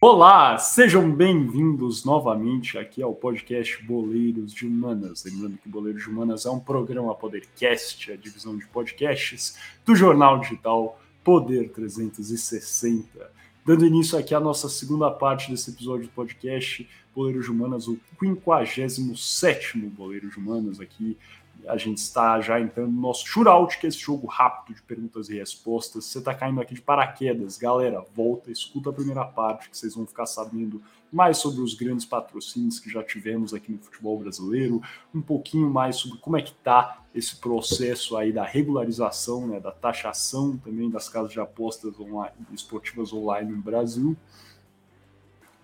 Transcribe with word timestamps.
Olá, 0.00 0.56
sejam 0.58 1.10
bem-vindos 1.10 2.04
novamente 2.04 2.78
aqui 2.78 3.02
ao 3.02 3.12
podcast 3.12 3.82
Boleiros 3.82 4.54
de 4.54 4.64
Humanas. 4.64 5.24
Lembrando 5.24 5.58
que 5.58 5.68
Boleiros 5.68 6.04
de 6.04 6.08
Humanas 6.08 6.46
é 6.46 6.50
um 6.50 6.60
programa 6.60 7.12
Podercast, 7.16 8.12
a 8.12 8.16
divisão 8.16 8.56
de 8.56 8.64
podcasts 8.68 9.58
do 9.84 9.96
jornal 9.96 10.38
digital 10.38 11.00
Poder 11.24 11.70
360. 11.70 13.28
Dando 13.66 13.84
início 13.84 14.16
aqui 14.16 14.36
à 14.36 14.38
nossa 14.38 14.68
segunda 14.68 15.10
parte 15.10 15.50
desse 15.50 15.70
episódio 15.70 16.06
do 16.06 16.12
podcast 16.12 16.88
Boleiros 17.12 17.46
de 17.46 17.50
Humanas, 17.50 17.88
o 17.88 17.98
57 18.20 19.78
Boleiros 19.78 20.30
de 20.30 20.38
Humanas 20.38 20.78
aqui 20.78 21.18
a 21.66 21.76
gente 21.76 21.98
está 21.98 22.40
já 22.40 22.60
entrando 22.60 22.92
no 22.92 23.00
nosso 23.00 23.26
shootout, 23.26 23.78
que 23.78 23.86
é 23.86 23.88
esse 23.88 23.98
jogo 23.98 24.26
rápido 24.26 24.76
de 24.76 24.82
perguntas 24.82 25.28
e 25.28 25.38
respostas. 25.38 26.04
Você 26.04 26.18
está 26.18 26.34
caindo 26.34 26.60
aqui 26.60 26.74
de 26.74 26.80
paraquedas, 26.80 27.58
galera, 27.58 28.04
volta, 28.14 28.50
escuta 28.50 28.90
a 28.90 28.92
primeira 28.92 29.24
parte, 29.24 29.68
que 29.68 29.76
vocês 29.76 29.94
vão 29.94 30.06
ficar 30.06 30.26
sabendo 30.26 30.80
mais 31.12 31.38
sobre 31.38 31.60
os 31.62 31.74
grandes 31.74 32.04
patrocínios 32.04 32.78
que 32.78 32.90
já 32.90 33.02
tivemos 33.02 33.52
aqui 33.54 33.72
no 33.72 33.78
futebol 33.78 34.18
brasileiro, 34.18 34.80
um 35.14 35.20
pouquinho 35.20 35.68
mais 35.68 35.96
sobre 35.96 36.18
como 36.18 36.36
é 36.36 36.42
que 36.42 36.52
está 36.52 37.02
esse 37.14 37.36
processo 37.36 38.16
aí 38.16 38.32
da 38.32 38.44
regularização, 38.44 39.46
né, 39.46 39.58
da 39.58 39.72
taxação 39.72 40.56
também 40.58 40.90
das 40.90 41.08
casas 41.08 41.32
de 41.32 41.40
apostas 41.40 41.98
online, 41.98 42.34
esportivas 42.52 43.12
online 43.12 43.52
no 43.52 43.62
Brasil 43.62 44.16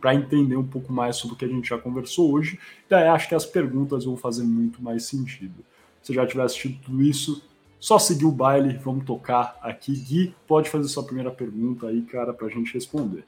para 0.01 0.15
entender 0.15 0.57
um 0.57 0.67
pouco 0.67 0.93
mais 0.93 1.17
sobre 1.17 1.35
o 1.35 1.39
que 1.39 1.47
a 1.47 1.49
gente 1.49 1.71
já 1.71 1.79
conversou 1.79 2.31
hoje. 2.31 2.59
Daí 2.91 3.09
acho 3.09 3.27
que 3.27 3.35
as 3.35 3.47
perguntas 3.47 4.05
vão 4.05 4.19
fazer 4.19 4.43
muito 4.43 4.83
mais 4.83 5.07
sentido 5.07 5.65
você 6.05 6.13
já 6.13 6.27
tiver 6.27 6.43
assistido 6.43 6.79
tudo 6.85 7.03
isso, 7.03 7.43
só 7.81 7.99
seguir 7.99 8.27
o 8.27 8.31
baile, 8.31 8.79
vamos 8.83 9.05
tocar 9.05 9.59
aqui. 9.63 9.93
Gui, 9.93 10.35
pode 10.47 10.71
fazer 10.71 10.89
sua 10.89 11.03
primeira 11.03 11.31
pergunta 11.31 11.87
aí, 11.87 12.03
cara, 12.03 12.33
para 12.33 12.47
a 12.47 12.51
gente 12.51 12.73
responder. 12.73 13.25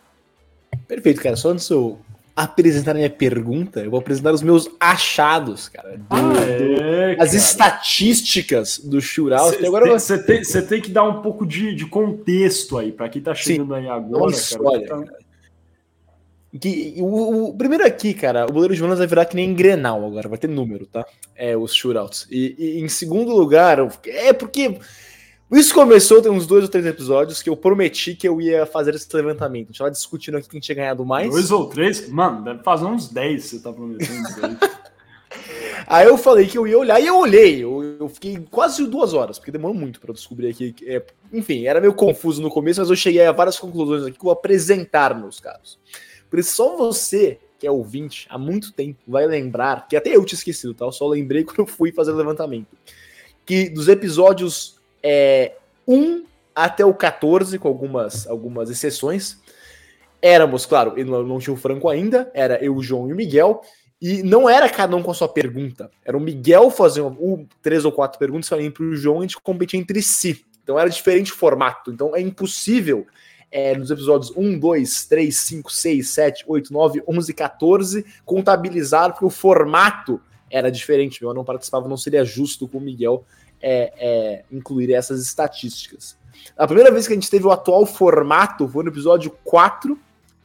Perfeito, 0.86 1.22
cara. 1.22 1.36
Só 1.36 1.50
antes 1.50 1.66
de 1.66 1.74
eu 1.74 1.98
apresentar 2.34 2.90
a 2.90 2.94
minha 2.94 3.08
pergunta, 3.08 3.80
eu 3.80 3.90
vou 3.90 3.98
apresentar 3.98 4.32
os 4.32 4.42
meus 4.42 4.70
achados, 4.78 5.70
cara. 5.70 5.96
Do, 5.96 6.04
ah, 6.10 6.34
é, 6.40 7.14
do, 7.16 7.22
as 7.22 7.32
estatísticas 7.32 8.78
do 8.78 9.00
shootout. 9.00 9.56
Você 9.88 10.22
tem, 10.22 10.42
tem, 10.42 10.82
que 10.82 10.90
dar 10.90 11.04
um 11.04 11.22
pouco 11.22 11.46
de, 11.46 11.74
de 11.74 11.86
contexto 11.86 12.76
aí, 12.76 12.92
para 12.92 13.08
quem 13.08 13.22
tá 13.22 13.34
chegando 13.34 13.74
Sim, 13.74 13.80
aí 13.80 13.88
agora, 13.88 14.32
história, 14.32 14.86
cara. 14.86 15.06
cara. 15.06 15.25
Que, 16.60 16.94
o, 16.98 17.48
o, 17.48 17.54
primeiro 17.56 17.84
aqui, 17.84 18.14
cara, 18.14 18.44
o 18.44 18.52
goleiro 18.52 18.74
de 18.74 18.80
Jonas 18.80 18.98
vai 18.98 19.06
virar 19.06 19.24
que 19.24 19.36
nem 19.36 19.54
Grenal 19.54 20.04
agora, 20.04 20.28
vai 20.28 20.38
ter 20.38 20.48
número, 20.48 20.86
tá? 20.86 21.04
É, 21.34 21.56
os 21.56 21.74
shootouts. 21.74 22.26
E, 22.30 22.54
e, 22.58 22.80
em 22.80 22.88
segundo 22.88 23.34
lugar, 23.34 23.78
é 24.06 24.32
porque 24.32 24.78
isso 25.52 25.72
começou 25.72 26.20
tem 26.20 26.30
uns 26.30 26.46
dois 26.46 26.64
ou 26.64 26.70
três 26.70 26.84
episódios 26.86 27.40
que 27.40 27.48
eu 27.48 27.56
prometi 27.56 28.14
que 28.14 28.26
eu 28.26 28.40
ia 28.40 28.66
fazer 28.66 28.94
esse 28.94 29.08
levantamento. 29.14 29.66
A 29.66 29.72
gente 29.72 29.78
tava 29.78 29.90
discutindo 29.90 30.36
aqui 30.36 30.48
quem 30.48 30.60
tinha 30.60 30.74
ganhado 30.74 31.04
mais. 31.04 31.30
Dois 31.30 31.50
ou 31.50 31.68
três? 31.68 32.08
Mano, 32.08 32.42
deve 32.42 32.62
fazer 32.62 32.84
uns 32.84 33.08
dez 33.08 33.44
você 33.44 33.60
tá 33.60 33.72
prometendo 33.72 34.28
isso 34.28 34.44
aí. 34.44 34.56
Aí 35.88 36.06
eu 36.06 36.18
falei 36.18 36.46
que 36.46 36.58
eu 36.58 36.66
ia 36.66 36.76
olhar 36.76 37.00
e 37.00 37.06
eu 37.06 37.16
olhei. 37.16 37.62
Eu, 37.62 37.96
eu 38.00 38.08
fiquei 38.08 38.44
quase 38.50 38.84
duas 38.86 39.14
horas, 39.14 39.38
porque 39.38 39.52
demorou 39.52 39.76
muito 39.76 40.00
para 40.00 40.12
descobrir 40.12 40.48
aqui. 40.48 40.74
É, 40.84 41.00
enfim, 41.32 41.64
era 41.64 41.80
meio 41.80 41.94
confuso 41.94 42.42
no 42.42 42.50
começo, 42.50 42.80
mas 42.80 42.90
eu 42.90 42.96
cheguei 42.96 43.24
a 43.24 43.30
várias 43.30 43.56
conclusões 43.56 44.02
aqui 44.02 44.12
que 44.12 44.18
eu 44.18 44.24
vou 44.24 44.32
apresentar, 44.32 45.16
meus 45.16 45.38
caros. 45.38 45.78
Por 46.36 46.40
isso, 46.40 46.54
só 46.54 46.76
você, 46.76 47.38
que 47.58 47.66
é 47.66 47.70
ouvinte 47.70 48.26
há 48.28 48.36
muito 48.36 48.70
tempo, 48.70 48.98
vai 49.08 49.26
lembrar, 49.26 49.88
que 49.88 49.96
até 49.96 50.14
eu 50.14 50.22
tinha 50.22 50.36
esquecido, 50.36 50.74
tá? 50.74 50.84
Eu 50.84 50.92
só 50.92 51.08
lembrei 51.08 51.44
quando 51.48 51.66
fui 51.66 51.90
fazer 51.90 52.10
o 52.10 52.14
levantamento. 52.14 52.76
Que 53.46 53.70
dos 53.70 53.88
episódios 53.88 54.78
é, 55.02 55.54
1 55.88 56.26
até 56.54 56.84
o 56.84 56.92
14, 56.92 57.58
com 57.58 57.68
algumas, 57.68 58.26
algumas 58.26 58.68
exceções, 58.68 59.38
éramos, 60.20 60.66
claro, 60.66 60.92
eu 60.94 61.06
não 61.06 61.38
tinha 61.38 61.54
o 61.54 61.56
Franco 61.56 61.88
ainda, 61.88 62.30
era 62.34 62.62
eu, 62.62 62.76
o 62.76 62.82
João 62.82 63.08
e 63.08 63.14
o 63.14 63.16
Miguel, 63.16 63.62
e 63.98 64.22
não 64.22 64.46
era 64.46 64.68
cada 64.68 64.94
um 64.94 65.02
com 65.02 65.12
a 65.12 65.14
sua 65.14 65.28
pergunta. 65.28 65.90
Era 66.04 66.18
o 66.18 66.20
Miguel 66.20 66.70
fazendo 66.70 67.16
um, 67.18 67.46
três 67.62 67.86
ou 67.86 67.92
quatro 67.92 68.18
perguntas 68.18 68.50
para 68.50 68.82
o 68.82 68.94
João 68.94 69.16
e 69.16 69.18
a 69.20 69.22
gente 69.22 69.40
competia 69.40 69.80
entre 69.80 70.02
si. 70.02 70.44
Então 70.62 70.78
era 70.78 70.90
diferente 70.90 71.32
o 71.32 71.36
formato. 71.36 71.90
Então 71.90 72.14
é 72.14 72.20
impossível 72.20 73.06
é, 73.56 73.74
nos 73.74 73.90
episódios 73.90 74.30
1, 74.36 74.58
2, 74.58 75.06
3, 75.06 75.34
5, 75.34 75.72
6, 75.72 76.10
7, 76.10 76.44
8, 76.46 76.70
9, 76.70 77.02
11, 77.08 77.32
14, 77.32 78.04
contabilizar, 78.22 79.12
porque 79.12 79.24
o 79.24 79.30
formato 79.30 80.20
era 80.50 80.70
diferente. 80.70 81.22
Eu 81.22 81.32
não 81.32 81.42
participava, 81.42 81.88
não 81.88 81.96
seria 81.96 82.22
justo 82.22 82.68
com 82.68 82.76
o 82.76 82.80
Miguel 82.82 83.24
é, 83.62 83.94
é, 83.96 84.44
incluir 84.52 84.92
essas 84.92 85.22
estatísticas. 85.22 86.18
A 86.54 86.66
primeira 86.66 86.90
vez 86.90 87.06
que 87.06 87.14
a 87.14 87.16
gente 87.16 87.30
teve 87.30 87.46
o 87.46 87.50
atual 87.50 87.86
formato 87.86 88.68
foi 88.68 88.84
no 88.84 88.90
episódio 88.90 89.30
4, 89.42 89.98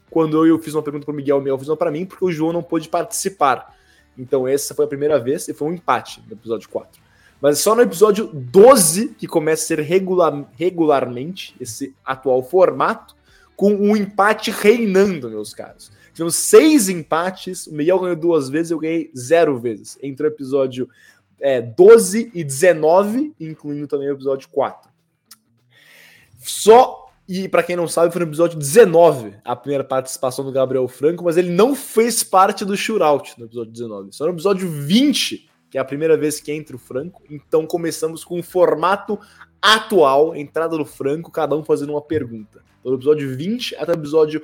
quando 0.10 0.46
eu 0.46 0.58
fiz 0.58 0.74
uma 0.74 0.82
pergunta 0.82 1.04
para 1.04 1.12
o 1.12 1.16
Miguel, 1.16 1.36
o 1.36 1.42
Miguel 1.42 1.58
fez 1.58 1.68
uma 1.68 1.76
para 1.76 1.92
mim, 1.92 2.06
porque 2.06 2.24
o 2.24 2.32
João 2.32 2.54
não 2.54 2.64
pôde 2.64 2.88
participar. 2.88 3.76
Então, 4.18 4.48
essa 4.48 4.74
foi 4.74 4.86
a 4.86 4.88
primeira 4.88 5.20
vez 5.20 5.50
e 5.50 5.54
foi 5.54 5.68
um 5.68 5.74
empate 5.74 6.24
no 6.26 6.32
episódio 6.32 6.70
4. 6.70 7.02
Mas 7.42 7.60
só 7.60 7.74
no 7.74 7.82
episódio 7.82 8.30
12 8.32 9.16
que 9.18 9.28
começa 9.28 9.64
a 9.64 9.68
ser 9.68 9.80
regular, 9.80 10.46
regularmente 10.58 11.56
esse 11.60 11.96
atual 12.06 12.44
formato, 12.44 13.16
com 13.56 13.74
um 13.74 13.98
empate 13.98 14.52
reinando, 14.52 15.30
meus 15.30 15.54
caros. 15.54 15.92
Tivemos 16.14 16.36
seis 16.36 16.88
empates, 16.88 17.68
o 17.68 17.74
Miguel 17.74 18.00
ganhou 18.00 18.16
duas 18.16 18.50
vezes, 18.50 18.72
eu 18.72 18.80
ganhei 18.80 19.12
zero 19.18 19.58
vezes. 19.58 19.98
Entre 20.04 20.26
o 20.26 20.30
episódio 20.30 20.88
é, 21.40 21.62
12 21.62 22.32
e 22.34 22.44
19, 22.44 23.34
incluindo 23.40 23.88
também 23.88 24.10
o 24.10 24.14
episódio 24.14 24.48
4. 24.50 24.92
Só, 26.40 27.12
e 27.28 27.48
para 27.48 27.64
quem 27.64 27.76
não 27.76 27.88
sabe, 27.88 28.12
foi 28.12 28.24
no 28.24 28.30
episódio 28.30 28.58
19 28.58 29.36
a 29.44 29.56
primeira 29.56 29.84
participação 29.84 30.46
do 30.46 30.52
Gabriel 30.52 30.88
Franco, 30.88 31.24
mas 31.24 31.38
ele 31.38 31.52
não 31.52 31.76
fez 31.76 32.24
parte 32.24 32.64
do 32.64 32.78
shootout 32.78 33.40
no 33.40 33.46
episódio 33.46 33.72
19. 33.72 34.12
Só 34.12 34.26
no 34.26 34.32
episódio 34.32 34.70
20 34.70 35.51
que 35.72 35.78
é 35.78 35.82
a 35.82 35.86
primeira 35.86 36.18
vez 36.18 36.42
que 36.42 36.52
entra 36.52 36.76
o 36.76 36.80
Franco. 36.80 37.24
Então 37.30 37.66
começamos 37.66 38.26
com 38.26 38.38
o 38.38 38.44
formato 38.44 39.18
atual, 39.62 40.36
entrada 40.36 40.78
do 40.78 40.86
Franco, 40.86 41.32
cada 41.32 41.56
um 41.56 41.64
fazendo 41.64 41.94
uma 41.94 42.02
pergunta. 42.02 42.62
Do 42.84 42.94
episódio 42.94 43.36
20 43.36 43.78
até 43.78 43.94
o 43.94 43.96
episódio 43.96 44.44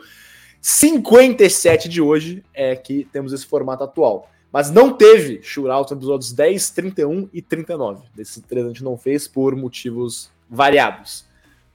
57 0.62 1.90
de 1.90 2.02
hoje 2.02 2.44
é 2.54 2.76
que 2.78 3.04
temos 3.12 3.34
esse 3.34 3.46
formato 3.46 3.84
atual. 3.84 4.32
Mas 4.52 4.72
não 4.72 4.94
teve 4.94 5.42
shootout 5.44 5.94
nos 5.94 6.00
episódios 6.00 6.32
10, 6.32 6.70
31 6.70 7.30
e 7.34 7.42
39. 7.42 8.06
Desses 8.16 8.42
três 8.48 8.66
a 8.66 8.70
gente 8.70 8.84
não 8.84 8.98
fez 8.98 9.28
por 9.28 9.54
motivos 9.54 10.32
variados. 10.50 11.26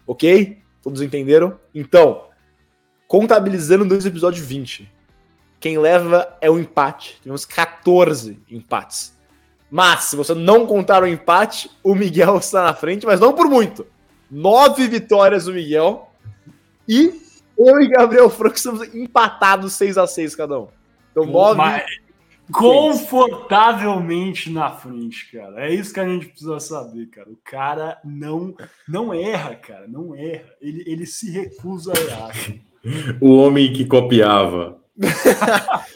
Ok? 0.07 0.63
Todos 0.83 1.03
entenderam? 1.03 1.61
Então, 1.75 2.25
contabilizando 3.07 3.85
dois 3.85 4.07
episódios 4.07 4.45
20. 4.45 4.91
Quem 5.61 5.79
leva 5.79 6.37
é 6.41 6.51
o 6.51 6.59
empate. 6.59 7.19
Tivemos 7.21 7.45
14 7.45 8.41
empates. 8.51 9.13
Mas, 9.75 10.05
se 10.05 10.17
você 10.17 10.35
não 10.35 10.67
contar 10.67 11.03
o 11.03 11.07
empate, 11.07 11.71
o 11.83 11.95
Miguel 11.95 12.37
está 12.37 12.63
na 12.65 12.75
frente, 12.75 13.07
mas 13.07 13.19
não 13.19 13.33
por 13.33 13.49
muito. 13.49 13.87
Nove 14.31 14.87
vitórias 14.87 15.47
do 15.47 15.55
Miguel. 15.55 16.13
E 16.87 17.19
eu 17.57 17.81
e 17.81 17.89
Gabriel 17.89 18.29
Franco 18.29 18.55
estamos 18.57 18.95
empatados 18.95 19.73
6 19.73 19.97
a 19.97 20.07
6 20.07 20.37
cada 20.37 20.61
um. 20.61 20.69
Então, 21.11 21.25
nove. 21.25 21.57
Mas... 21.57 21.85
Confortavelmente 22.53 24.51
na 24.51 24.69
frente, 24.73 25.33
cara. 25.33 25.67
É 25.67 25.73
isso 25.73 25.95
que 25.95 26.01
a 26.01 26.07
gente 26.07 26.27
precisa 26.27 26.61
saber, 26.61 27.07
cara. 27.07 27.31
O 27.31 27.39
cara 27.43 27.99
não 28.05 28.55
não 28.87 29.15
erra, 29.15 29.55
cara. 29.55 29.89
Não 29.89 30.15
erra. 30.15 30.53
Ele, 30.61 30.85
ele 30.87 31.07
se 31.07 31.31
recusa 31.31 31.95
a 31.97 32.01
errar. 32.01 32.35
o 33.23 33.37
homem 33.37 33.73
que 33.73 33.87
copiava. 33.87 34.82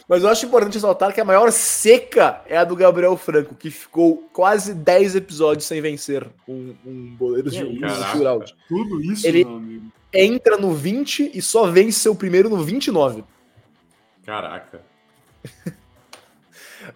Mas 0.07 0.23
eu 0.23 0.29
acho 0.29 0.45
importante 0.45 0.75
ressaltar 0.75 1.13
que 1.13 1.21
a 1.21 1.25
maior 1.25 1.51
seca 1.51 2.41
é 2.47 2.57
a 2.57 2.63
do 2.63 2.75
Gabriel 2.75 3.15
Franco, 3.17 3.55
que 3.55 3.69
ficou 3.69 4.27
quase 4.33 4.73
10 4.73 5.15
episódios 5.15 5.65
sem 5.65 5.81
vencer 5.81 6.27
um, 6.47 6.73
um 6.85 7.15
goleiro 7.17 7.49
de 7.49 7.63
um 7.63 7.79
Tudo 8.67 9.01
isso, 9.01 9.25
Ele 9.25 9.45
entra 10.13 10.57
no 10.57 10.73
20 10.73 11.31
e 11.33 11.41
só 11.41 11.69
vence 11.69 11.99
seu 11.99 12.15
primeiro 12.15 12.49
no 12.49 12.63
29. 12.63 13.23
Caraca. 14.25 14.81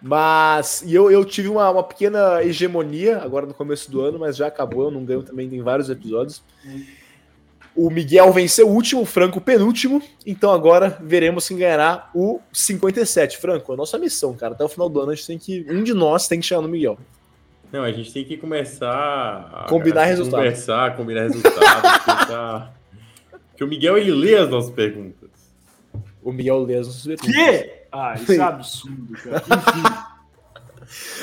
Mas 0.00 0.82
e 0.86 0.94
eu, 0.94 1.10
eu 1.10 1.24
tive 1.24 1.48
uma, 1.48 1.68
uma 1.70 1.82
pequena 1.82 2.42
hegemonia 2.42 3.18
agora 3.18 3.44
no 3.44 3.52
começo 3.52 3.90
do 3.90 4.00
ano, 4.00 4.18
mas 4.18 4.36
já 4.36 4.46
acabou, 4.46 4.84
eu 4.84 4.90
não 4.90 5.04
ganho 5.04 5.22
também 5.22 5.52
em 5.54 5.60
vários 5.60 5.90
episódios. 5.90 6.42
Hum. 6.64 6.82
O 7.74 7.90
Miguel 7.90 8.30
venceu 8.32 8.68
o 8.68 8.72
último, 8.72 9.02
o 9.02 9.06
Franco 9.06 9.38
o 9.38 9.40
penúltimo. 9.40 10.02
Então 10.26 10.50
agora 10.50 10.98
veremos 11.00 11.48
quem 11.48 11.56
ganhará 11.56 12.10
o 12.14 12.40
57. 12.52 13.38
Franco, 13.38 13.72
é 13.72 13.74
a 13.74 13.78
nossa 13.78 13.98
missão, 13.98 14.34
cara. 14.34 14.54
Até 14.54 14.64
o 14.64 14.68
final 14.68 14.88
do 14.88 15.00
ano 15.00 15.12
a 15.12 15.14
gente 15.14 15.26
tem 15.26 15.38
que. 15.38 15.66
Um 15.68 15.82
de 15.82 15.94
nós 15.94 16.28
tem 16.28 16.40
que 16.40 16.46
chegar 16.46 16.60
no 16.60 16.68
Miguel. 16.68 16.98
Não, 17.72 17.82
a 17.82 17.90
gente 17.90 18.12
tem 18.12 18.24
que 18.24 18.36
começar 18.36 19.50
a 19.50 19.66
combinar 19.68 20.04
resultados. 20.04 20.44
Conversar, 20.44 20.96
combinar 20.96 21.22
resultados. 21.22 22.04
tentar... 22.04 22.74
Porque 23.48 23.64
o 23.64 23.66
Miguel 23.66 23.96
ele 23.96 24.12
lê 24.12 24.36
as 24.36 24.50
nossas 24.50 24.70
perguntas. 24.70 25.30
O 26.22 26.30
Miguel 26.30 26.62
lê 26.64 26.76
as 26.76 26.86
nossas 26.86 27.06
perguntas. 27.06 27.34
Que? 27.34 27.72
Ah, 27.90 28.14
isso 28.14 28.32
é 28.32 28.38
absurdo, 28.40 29.14
cara. 29.14 29.38
Enfim. 29.38 30.04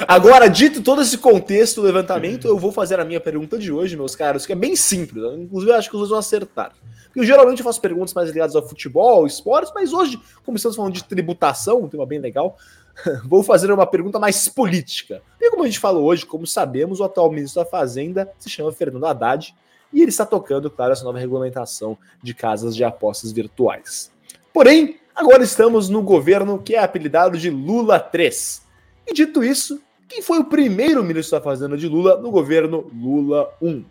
Agora, 0.07 0.47
dito 0.47 0.81
todo 0.81 1.01
esse 1.01 1.17
contexto 1.17 1.81
do 1.81 1.87
levantamento, 1.87 2.47
eu 2.47 2.57
vou 2.57 2.71
fazer 2.71 2.99
a 2.99 3.05
minha 3.05 3.19
pergunta 3.19 3.57
de 3.57 3.71
hoje, 3.71 3.95
meus 3.95 4.15
caros, 4.15 4.45
que 4.45 4.53
é 4.53 4.55
bem 4.55 4.75
simples. 4.75 5.23
Inclusive, 5.37 5.71
eu 5.71 5.75
acho 5.75 5.89
que 5.89 5.95
vocês 5.95 6.09
vão 6.09 6.19
acertar. 6.19 6.73
Porque 7.05 7.19
eu 7.19 7.23
geralmente 7.23 7.63
faço 7.63 7.81
perguntas 7.81 8.13
mais 8.13 8.29
ligadas 8.29 8.55
ao 8.55 8.67
futebol, 8.67 9.25
esportes, 9.25 9.71
mas 9.73 9.93
hoje, 9.93 10.19
como 10.43 10.57
estamos 10.57 10.75
falando 10.75 10.93
de 10.93 11.03
tributação, 11.03 11.83
um 11.83 11.87
tema 11.87 12.05
bem 12.05 12.19
legal, 12.19 12.57
vou 13.25 13.43
fazer 13.43 13.71
uma 13.71 13.85
pergunta 13.85 14.19
mais 14.19 14.47
política. 14.47 15.21
E 15.39 15.49
como 15.49 15.63
a 15.63 15.65
gente 15.65 15.79
falou 15.79 16.05
hoje, 16.05 16.25
como 16.25 16.45
sabemos, 16.45 16.99
o 16.99 17.03
atual 17.03 17.31
ministro 17.31 17.63
da 17.63 17.69
Fazenda 17.69 18.31
se 18.37 18.49
chama 18.49 18.71
Fernando 18.71 19.05
Haddad 19.05 19.55
e 19.91 20.01
ele 20.01 20.09
está 20.09 20.25
tocando, 20.25 20.69
claro, 20.69 20.93
essa 20.93 21.03
nova 21.03 21.17
regulamentação 21.17 21.97
de 22.21 22.33
casas 22.33 22.75
de 22.75 22.83
apostas 22.83 23.31
virtuais. 23.31 24.11
Porém, 24.53 24.99
agora 25.15 25.43
estamos 25.43 25.89
no 25.89 26.03
governo 26.03 26.59
que 26.59 26.75
é 26.75 26.79
apelidado 26.79 27.37
de 27.37 27.49
Lula 27.49 27.99
3. 27.99 28.68
E 29.09 29.13
dito 29.13 29.43
isso, 29.43 29.81
quem 30.07 30.21
foi 30.21 30.37
o 30.37 30.45
primeiro 30.45 31.03
ministro 31.03 31.37
da 31.37 31.43
Fazenda 31.43 31.75
de 31.75 31.87
Lula 31.87 32.21
no 32.21 32.29
governo 32.29 32.91
Lula 32.93 33.51
1? 33.59 33.83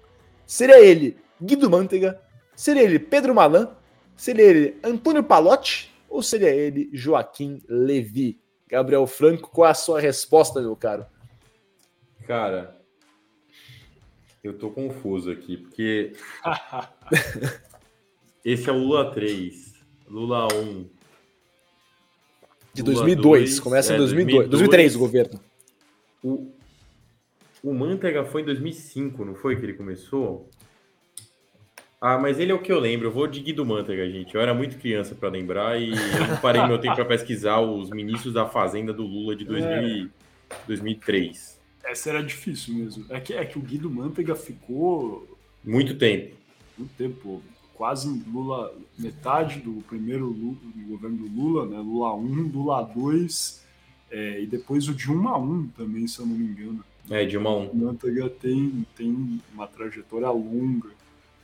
Seria 0.47 0.81
ele 0.81 1.17
Guido 1.43 1.69
Mantega? 1.69 2.23
Seria 2.55 2.85
ele 2.85 3.01
Pedro 3.01 3.35
Malan? 3.35 3.69
Seria 4.17 4.45
ele 4.45 4.79
Antônio 4.83 5.25
Palotti? 5.25 5.93
Ou 6.09 6.23
seria 6.23 6.51
ele 6.51 6.89
Joaquim 6.93 7.61
Levi? 7.69 8.41
Gabriel 8.69 9.09
Franco, 9.09 9.51
qual 9.51 9.67
é 9.67 9.73
a 9.73 9.75
sua 9.75 10.01
resposta, 10.01 10.61
meu 10.61 10.77
caro? 10.77 11.05
Cara, 12.25 12.81
eu 14.45 14.57
tô 14.57 14.71
confuso 14.71 15.33
aqui, 15.33 15.57
porque 15.57 16.13
esse 18.45 18.69
é 18.69 18.73
o 18.73 18.79
Lula 18.79 19.11
3, 19.11 19.75
Lula 20.07 20.47
1. 20.55 20.98
De 22.79 22.85
2002, 22.85 23.23
2, 23.23 23.61
começa 23.61 23.93
é, 23.93 23.97
em 23.97 23.99
2002, 23.99 24.49
2003 24.49 24.95
o 24.95 24.99
governo. 25.01 25.41
O, 26.23 26.53
o 27.63 27.75
Manteiga 27.75 28.25
foi 28.25 28.43
em 28.43 28.45
2005, 28.45 29.25
não 29.25 29.35
foi 29.35 29.57
que 29.57 29.65
ele 29.65 29.75
começou? 29.75 30.49
Ah, 32.01 32.17
mas 32.17 32.39
ele 32.39 32.53
é 32.53 32.55
o 32.55 32.63
que 32.63 32.71
eu 32.71 32.79
lembro. 32.79 33.09
Eu 33.09 33.11
vou 33.11 33.27
de 33.27 33.41
Guido 33.41 33.67
Manteiga, 33.67 34.09
gente. 34.09 34.33
Eu 34.33 34.41
era 34.41 34.55
muito 34.55 34.79
criança 34.79 35.17
para 35.17 35.29
lembrar 35.29 35.81
e 35.81 35.91
eu 35.91 36.37
parei 36.41 36.65
meu 36.67 36.79
tempo 36.79 36.95
para 36.95 37.05
pesquisar 37.05 37.61
os 37.61 37.91
ministros 37.91 38.33
da 38.33 38.47
Fazenda 38.47 38.93
do 38.93 39.03
Lula 39.03 39.35
de 39.35 39.45
2000, 39.45 40.05
é. 40.05 40.09
2003. 40.69 41.59
Essa 41.85 42.11
era 42.11 42.23
difícil 42.23 42.75
mesmo. 42.75 43.07
É 43.11 43.19
que, 43.19 43.35
é 43.35 43.45
que 43.45 43.59
o 43.59 43.63
Guido 43.63 43.91
Manteiga 43.91 44.37
ficou. 44.37 45.37
Muito 45.65 45.97
tempo. 45.97 46.37
Muito 46.77 46.93
tempo. 46.97 47.43
Quase 47.79 48.09
Lula, 48.27 48.75
metade 48.99 49.61
do 49.61 49.81
primeiro 49.89 50.27
Lula, 50.27 50.57
do 50.75 50.89
governo 50.89 51.17
do 51.17 51.29
Lula, 51.29 51.65
né? 51.65 51.79
Lula 51.79 52.13
1, 52.17 52.51
Lula 52.53 52.83
2, 52.83 53.65
é, 54.11 54.43
e 54.43 54.47
depois 54.47 54.89
o 54.89 54.95
de 54.95 55.09
1 55.09 55.29
a 55.29 55.39
1 55.39 55.69
também, 55.69 56.09
se 56.09 56.19
eu 56.19 56.27
não 56.27 56.35
me 56.35 56.45
engano. 56.45 56.85
É, 57.09 57.25
de 57.25 57.39
1 57.39 57.49
a 57.49 57.57
1. 57.57 57.69
O 57.69 57.77
Manteiga 57.77 58.29
tem, 58.29 58.85
tem 58.97 59.41
uma 59.55 59.69
trajetória 59.69 60.29
longa 60.29 60.91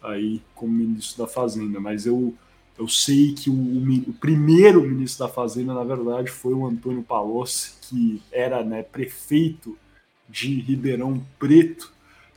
aí 0.02 0.42
como 0.56 0.72
ministro 0.72 1.24
da 1.24 1.30
Fazenda, 1.30 1.78
mas 1.78 2.04
eu, 2.04 2.34
eu 2.76 2.88
sei 2.88 3.32
que 3.32 3.48
o, 3.48 3.54
o, 3.54 4.12
primeiro 4.14 4.82
ministro 4.82 5.24
da 5.24 5.32
Fazenda, 5.32 5.72
na 5.72 5.84
verdade, 5.84 6.32
foi 6.32 6.52
o 6.52 6.66
Antônio 6.66 7.04
Palocci, 7.04 7.74
que 7.82 8.20
era 8.32 8.64
né, 8.64 8.82
prefeito 8.82 9.78
de 10.28 10.60
Ribeirão 10.60 11.24
Preto, 11.38 11.93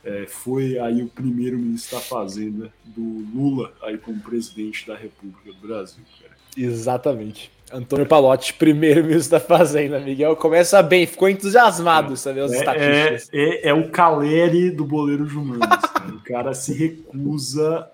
é, 0.08 0.26
foi 0.26 0.78
aí 0.78 1.02
o 1.02 1.08
primeiro 1.08 1.58
ministro 1.58 1.98
da 1.98 2.02
Fazenda 2.02 2.72
do 2.82 3.26
Lula 3.34 3.74
aí 3.82 3.98
como 3.98 4.18
presidente 4.20 4.86
da 4.86 4.96
República 4.96 5.52
do 5.52 5.66
Brasil. 5.66 6.02
Cara. 6.22 6.34
Exatamente. 6.56 7.52
Antônio 7.70 8.06
Palotti, 8.06 8.54
primeiro 8.54 9.04
ministro 9.04 9.32
da 9.32 9.40
Fazenda, 9.40 10.00
Miguel. 10.00 10.34
Começa 10.36 10.82
bem, 10.82 11.06
ficou 11.06 11.28
entusiasmado, 11.28 12.14
é, 12.14 12.16
sabe 12.16 12.40
as 12.40 12.52
é, 12.52 12.56
estatísticas. 12.56 13.30
É, 13.32 13.68
é, 13.68 13.74
o 13.74 13.90
Caleri 13.90 14.70
do 14.70 14.86
boleiro 14.86 15.26
Jumanes. 15.26 15.68
o 16.08 16.20
cara 16.24 16.54
se 16.54 16.72
recusa 16.72 17.90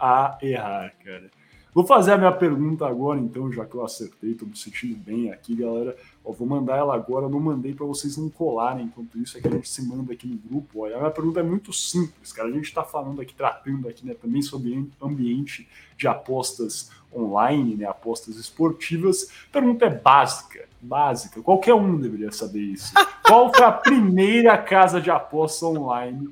a 0.00 0.36
errar, 0.42 0.92
cara. 1.04 1.30
Vou 1.72 1.86
fazer 1.86 2.12
a 2.12 2.18
minha 2.18 2.32
pergunta 2.32 2.86
agora, 2.86 3.20
então, 3.20 3.50
já 3.52 3.64
que 3.64 3.74
eu 3.76 3.84
acertei, 3.84 4.34
tô 4.34 4.44
me 4.44 4.56
sentindo 4.56 4.96
bem 4.96 5.30
aqui, 5.30 5.54
galera. 5.54 5.96
Ó, 6.24 6.32
vou 6.32 6.46
mandar 6.46 6.76
ela 6.76 6.94
agora, 6.94 7.28
não 7.28 7.40
mandei 7.40 7.74
para 7.74 7.86
vocês 7.86 8.16
não 8.16 8.28
colarem 8.28 8.86
enquanto 8.86 9.18
isso, 9.18 9.36
é 9.36 9.40
que 9.40 9.48
a 9.48 9.50
gente 9.50 9.68
se 9.68 9.82
manda 9.86 10.12
aqui 10.12 10.26
no 10.26 10.36
grupo. 10.36 10.84
Ó. 10.84 10.86
a 10.86 10.98
minha 10.98 11.10
pergunta 11.10 11.40
é 11.40 11.42
muito 11.42 11.72
simples, 11.72 12.32
cara. 12.32 12.48
A 12.48 12.52
gente 12.52 12.64
está 12.64 12.84
falando 12.84 13.20
aqui, 13.20 13.34
tratando 13.34 13.88
aqui 13.88 14.06
né, 14.06 14.14
também 14.14 14.42
sobre 14.42 14.88
ambiente 15.00 15.68
de 15.96 16.06
apostas 16.06 16.90
online, 17.14 17.76
né, 17.76 17.86
apostas 17.86 18.36
esportivas. 18.36 19.28
A 19.48 19.52
pergunta 19.52 19.86
é 19.86 19.90
básica, 19.90 20.68
básica. 20.80 21.42
Qualquer 21.42 21.74
um 21.74 21.98
deveria 21.98 22.30
saber 22.30 22.60
isso. 22.60 22.92
Qual 23.26 23.52
foi 23.52 23.64
a 23.64 23.72
primeira 23.72 24.56
casa 24.58 25.00
de 25.00 25.10
aposta 25.10 25.66
online 25.66 26.28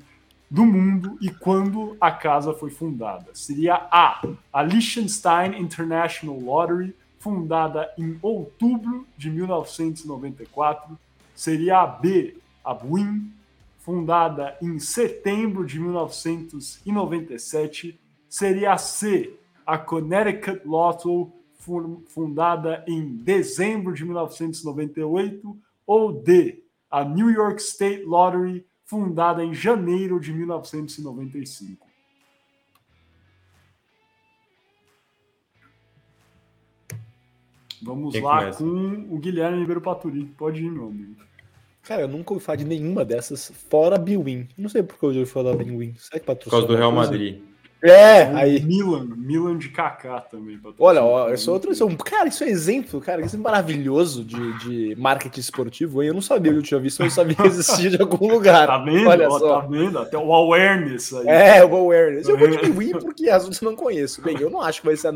do 0.51 0.65
mundo 0.65 1.17
e 1.21 1.29
quando 1.29 1.95
a 1.99 2.11
casa 2.11 2.53
foi 2.53 2.69
fundada. 2.69 3.27
Seria 3.33 3.87
A, 3.89 4.21
a 4.51 4.61
Liechtenstein 4.61 5.57
International 5.57 6.37
Lottery, 6.37 6.93
fundada 7.21 7.89
em 7.99 8.17
outubro 8.19 9.05
de 9.15 9.29
1994. 9.29 10.97
Seria 11.35 11.81
a 11.81 11.85
B, 11.85 12.35
a 12.65 12.73
Buin, 12.73 13.31
fundada 13.77 14.57
em 14.59 14.79
setembro 14.79 15.63
de 15.63 15.79
1997. 15.79 18.01
Seria 18.27 18.73
a 18.73 18.79
C, 18.79 19.37
a 19.63 19.77
Connecticut 19.77 20.67
Lotto, 20.67 21.31
fundada 22.07 22.83
em 22.87 23.17
dezembro 23.17 23.93
de 23.93 24.03
1998. 24.03 25.55
Ou 25.85 26.11
D, 26.11 26.63
a 26.89 27.05
New 27.05 27.29
York 27.29 27.61
State 27.61 28.03
Lottery, 28.03 28.65
fundada 28.83 29.45
em 29.45 29.53
janeiro 29.53 30.19
de 30.19 30.33
1995. 30.33 31.90
Vamos 37.81 38.13
Quem 38.13 38.23
lá 38.23 38.39
começa? 38.39 38.59
com 38.59 39.07
o 39.09 39.17
Guilherme 39.17 39.59
Ribeiro 39.59 39.81
Paturi. 39.81 40.25
Pode 40.37 40.63
ir, 40.63 40.71
meu 40.71 40.85
amigo. 40.85 41.15
Cara, 41.83 42.03
eu 42.03 42.07
nunca 42.07 42.33
ouvi 42.33 42.45
falar 42.45 42.57
de 42.57 42.65
nenhuma 42.65 43.03
dessas, 43.03 43.51
fora 43.69 43.95
a 43.95 43.99
Biwin. 43.99 44.47
Não 44.57 44.69
sei 44.69 44.83
por 44.83 44.97
que 44.97 45.03
eu 45.03 45.09
ouvi 45.09 45.25
falar 45.25 45.51
da 45.51 45.63
Biwin. 45.63 45.95
Será 45.97 46.19
que 46.19 46.25
patrocina? 46.25 46.51
Por 46.51 46.51
causa 46.51 46.67
do 46.67 46.75
Real 46.75 46.91
Madrid. 46.91 47.41
É, 47.83 48.25
aí. 48.35 48.61
Milan, 48.61 49.07
Milan 49.17 49.57
de 49.57 49.69
Kaká 49.69 50.21
também. 50.21 50.59
Olha, 50.77 51.03
ó, 51.03 51.33
isso 51.33 51.49
é 51.49 51.53
outro, 51.53 51.71
isso 51.71 51.81
é 51.81 51.85
um, 51.87 51.95
cara, 51.95 52.29
isso 52.29 52.43
é 52.43 52.49
exemplo, 52.49 53.01
cara, 53.01 53.25
isso 53.25 53.35
é 53.35 53.39
maravilhoso 53.39 54.23
de, 54.23 54.59
de 54.59 54.95
marketing 54.95 55.39
esportivo. 55.39 56.03
Eu 56.03 56.13
não 56.13 56.21
sabia 56.21 56.51
que 56.51 56.59
eu 56.59 56.63
tinha 56.63 56.79
visto, 56.79 57.01
eu 57.01 57.09
sabia 57.09 57.35
que 57.35 57.47
existia 57.47 57.89
de 57.89 57.99
algum 57.99 58.29
lugar. 58.31 58.67
Tá 58.67 58.77
vendo? 58.77 59.09
Olha 59.09 59.27
ó, 59.27 59.39
só. 59.39 59.61
Tá 59.61 59.67
vendo? 59.67 59.97
Até 59.97 60.15
o 60.15 60.31
awareness 60.31 61.11
aí. 61.11 61.27
É, 61.27 61.65
o 61.65 61.75
awareness. 61.75 62.29
Eu 62.29 62.37
vou 62.37 62.47
de 62.47 62.69
Wii 62.69 62.91
porque 62.99 63.27
as 63.29 63.43
outras 63.43 63.59
eu 63.59 63.71
não 63.71 63.75
conheço. 63.75 64.21
Bem, 64.21 64.39
eu 64.39 64.51
não 64.51 64.61
acho 64.61 64.81
que 64.81 64.85
vai 64.85 64.95
ser 64.95 65.11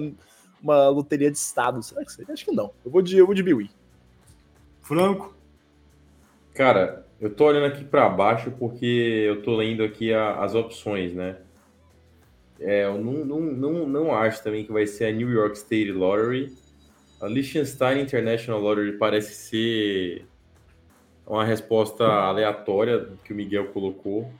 uma 0.62 0.90
loteria 0.90 1.32
de 1.32 1.38
estado. 1.38 1.82
Será 1.84 2.04
que 2.04 2.12
seria? 2.12 2.34
Acho 2.34 2.46
que 2.46 2.52
não. 2.52 2.72
Eu 2.84 2.92
vou 2.92 3.02
de, 3.02 3.18
eu 3.18 3.26
vou 3.26 3.36
de 3.36 3.44
Biwi. 3.44 3.70
Franco? 4.82 5.36
Cara, 6.54 7.06
eu 7.20 7.30
tô 7.30 7.46
olhando 7.46 7.66
aqui 7.66 7.84
para 7.84 8.08
baixo 8.10 8.52
porque 8.52 8.86
eu 9.28 9.42
tô 9.42 9.56
lendo 9.56 9.84
aqui 9.84 10.14
a, 10.14 10.44
as 10.44 10.56
opções, 10.56 11.14
né? 11.14 11.38
É, 12.60 12.86
eu 12.86 12.98
não, 12.98 13.26
não, 13.26 13.40
não, 13.42 13.88
não 13.88 14.16
acho 14.16 14.44
também 14.44 14.66
que 14.66 14.72
vai 14.72 14.88
ser 14.88 15.06
a 15.06 15.12
New 15.12 15.30
York 15.30 15.58
State 15.58 15.92
Lottery. 15.92 16.56
A 17.22 17.28
Liechtenstein 17.28 18.02
International 18.02 18.60
Lottery 18.60 18.98
parece 18.98 19.34
ser 19.34 20.26
uma 21.26 21.44
resposta 21.44 22.06
aleatória 22.06 23.10
que 23.24 23.34
o 23.34 23.36
Miguel 23.36 23.68
colocou. 23.68 24.32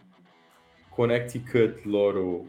Connecticut 0.92 1.86
Lotto, 1.86 2.48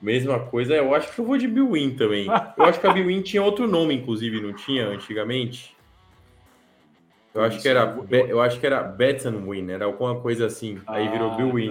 mesma 0.00 0.38
coisa. 0.38 0.74
Eu 0.74 0.94
acho 0.94 1.12
que 1.12 1.18
eu 1.18 1.24
vou 1.24 1.36
de 1.36 1.48
Bill 1.48 1.70
também. 1.96 2.26
Eu 2.56 2.64
acho 2.64 2.80
que 2.80 2.86
a 2.86 2.92
Bill 2.92 3.22
tinha 3.22 3.42
outro 3.42 3.66
nome, 3.66 3.94
inclusive, 3.94 4.40
não 4.40 4.52
tinha 4.52 4.86
antigamente? 4.86 5.76
Eu 7.34 7.42
acho 7.42 7.60
que 7.60 7.68
era, 7.68 7.96
eu 8.10 8.40
acho 8.40 8.58
que 8.58 8.66
era 8.66 8.82
Bet 8.82 9.26
and 9.26 9.44
Win, 9.46 9.70
era 9.70 9.84
alguma 9.84 10.20
coisa 10.20 10.46
assim. 10.46 10.80
Aí 10.86 11.08
virou 11.08 11.36
Bill 11.36 11.52
Win. 11.52 11.68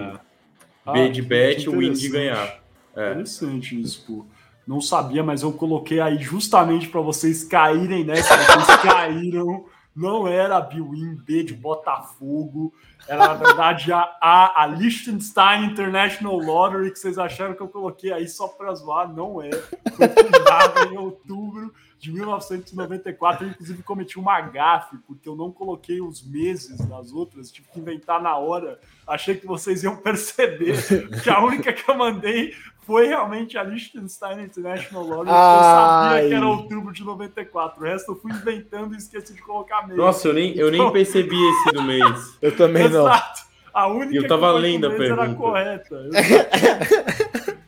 Tá. 0.86 0.94
B 0.94 1.02
ah, 1.02 1.10
de 1.10 1.22
bet, 1.22 1.70
win 1.70 1.92
de 1.92 2.08
ganhar. 2.08 2.60
É. 2.96 3.12
Interessante 3.12 3.80
isso, 3.80 4.06
pô. 4.08 4.26
Não 4.66 4.82
sabia, 4.82 5.24
mas 5.24 5.44
eu 5.44 5.52
coloquei 5.52 6.00
aí 6.00 6.18
justamente 6.18 6.88
para 6.90 7.02
vocês 7.02 7.44
caírem 7.44 8.04
nessa. 8.04 8.36
Vocês 8.36 8.82
caíram. 8.82 9.66
Não 9.98 10.28
era 10.28 10.58
a 10.58 10.62
Biwin 10.62 11.16
B 11.16 11.44
de 11.44 11.56
Botafogo, 11.56 12.72
era 13.08 13.30
na 13.30 13.34
verdade 13.34 13.92
a, 13.92 14.02
a, 14.22 14.62
a 14.62 14.68
Liechtenstein 14.68 15.66
International 15.66 16.38
Lottery 16.38 16.92
que 16.92 17.00
vocês 17.00 17.18
acharam 17.18 17.56
que 17.56 17.62
eu 17.62 17.68
coloquei 17.68 18.14
aí 18.14 18.28
só 18.28 18.48
para 18.48 18.76
zoar. 18.76 19.12
Não 19.12 19.42
é. 19.42 19.50
Foi 19.50 20.08
fundada 20.08 20.86
em 20.94 20.98
outubro 21.00 21.74
de 22.00 22.12
1994. 22.12 23.46
Eu, 23.46 23.50
inclusive, 23.52 23.84
cometi 23.84 24.20
uma 24.20 24.40
gafe, 24.42 24.98
porque 25.08 25.28
eu 25.28 25.36
não 25.36 25.52
coloquei 25.52 26.02
os 26.02 26.26
meses 26.26 26.78
das 26.88 27.12
outras, 27.12 27.52
tive 27.52 27.68
que 27.70 27.80
inventar 27.80 28.22
na 28.22 28.36
hora. 28.38 28.80
Achei 29.06 29.36
que 29.36 29.46
vocês 29.46 29.84
iam 29.84 29.98
perceber 29.98 30.76
que 31.24 31.30
a 31.30 31.44
única 31.44 31.74
que 31.74 31.90
eu 31.90 31.98
mandei 31.98 32.54
foi 32.88 33.08
realmente 33.08 33.58
a 33.58 33.64
Liechtenstein 33.64 34.46
International 34.46 35.04
Lottery, 35.04 35.28
eu 35.28 35.34
sabia 35.34 36.30
que 36.30 36.34
era 36.34 36.48
outubro 36.48 36.94
de 36.94 37.04
94. 37.04 37.82
O 37.82 37.84
resto 37.84 38.14
eu 38.14 38.16
fui 38.16 38.32
inventando 38.32 38.94
e 38.94 38.98
esqueci 38.98 39.34
de 39.34 39.42
colocar 39.42 39.86
mês. 39.86 39.98
Nossa, 39.98 40.30
eu 40.30 40.34
nem, 40.34 40.56
eu 40.56 40.72
nem 40.72 40.80
então, 40.80 40.94
percebi 40.94 41.36
esse 41.36 41.72
do 41.74 41.84
mês. 41.84 42.38
Eu 42.42 42.56
também 42.56 42.86
Exato. 42.86 43.42
não. 43.42 43.48
A 43.74 43.88
única 43.88 44.16
eu 44.16 44.28
tava 44.28 44.52
lendo 44.54 44.88
a 44.88 44.90
pergunta. 44.90 45.22
era 45.22 45.36
correta. 45.36 46.10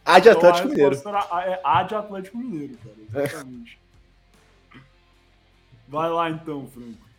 A 0.03 0.17
de 0.17 0.29
Atlético 0.29 0.69
então, 0.69 0.89
Mineiro. 0.89 1.01
A, 1.31 1.43
é 1.45 1.61
a 1.63 1.83
de 1.83 1.95
Atlético 1.95 2.37
Mineiro, 2.37 2.77
cara. 2.77 3.25
Exatamente. 3.25 3.78
Vai 5.89 6.09
lá 6.09 6.29
então, 6.29 6.67
Franco. 6.67 7.09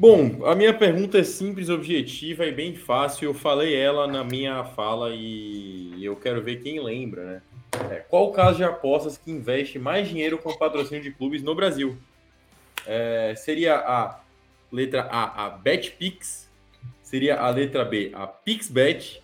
Bom, 0.00 0.46
a 0.46 0.54
minha 0.54 0.72
pergunta 0.72 1.18
é 1.18 1.24
simples, 1.24 1.68
objetiva 1.68 2.46
e 2.46 2.52
bem 2.52 2.74
fácil. 2.74 3.26
Eu 3.26 3.34
falei 3.34 3.76
ela 3.76 4.06
na 4.06 4.24
minha 4.24 4.64
fala 4.64 5.10
e 5.12 6.02
eu 6.02 6.16
quero 6.16 6.42
ver 6.42 6.62
quem 6.62 6.80
lembra, 6.80 7.24
né? 7.24 7.42
É, 7.90 7.96
qual 7.96 8.28
o 8.28 8.32
caso 8.32 8.56
de 8.56 8.64
apostas 8.64 9.18
que 9.18 9.30
investe 9.30 9.78
mais 9.78 10.08
dinheiro 10.08 10.38
com 10.38 10.56
patrocínio 10.56 11.02
de 11.02 11.10
clubes 11.10 11.42
no 11.42 11.54
Brasil? 11.54 11.98
É, 12.86 13.34
seria 13.36 13.76
a 13.76 14.20
letra 14.72 15.02
A, 15.02 15.46
a 15.46 15.50
BetPix? 15.50 16.48
Seria 17.02 17.40
a 17.40 17.50
letra 17.50 17.84
B, 17.84 18.10
a 18.14 18.26
PixBet? 18.26 19.22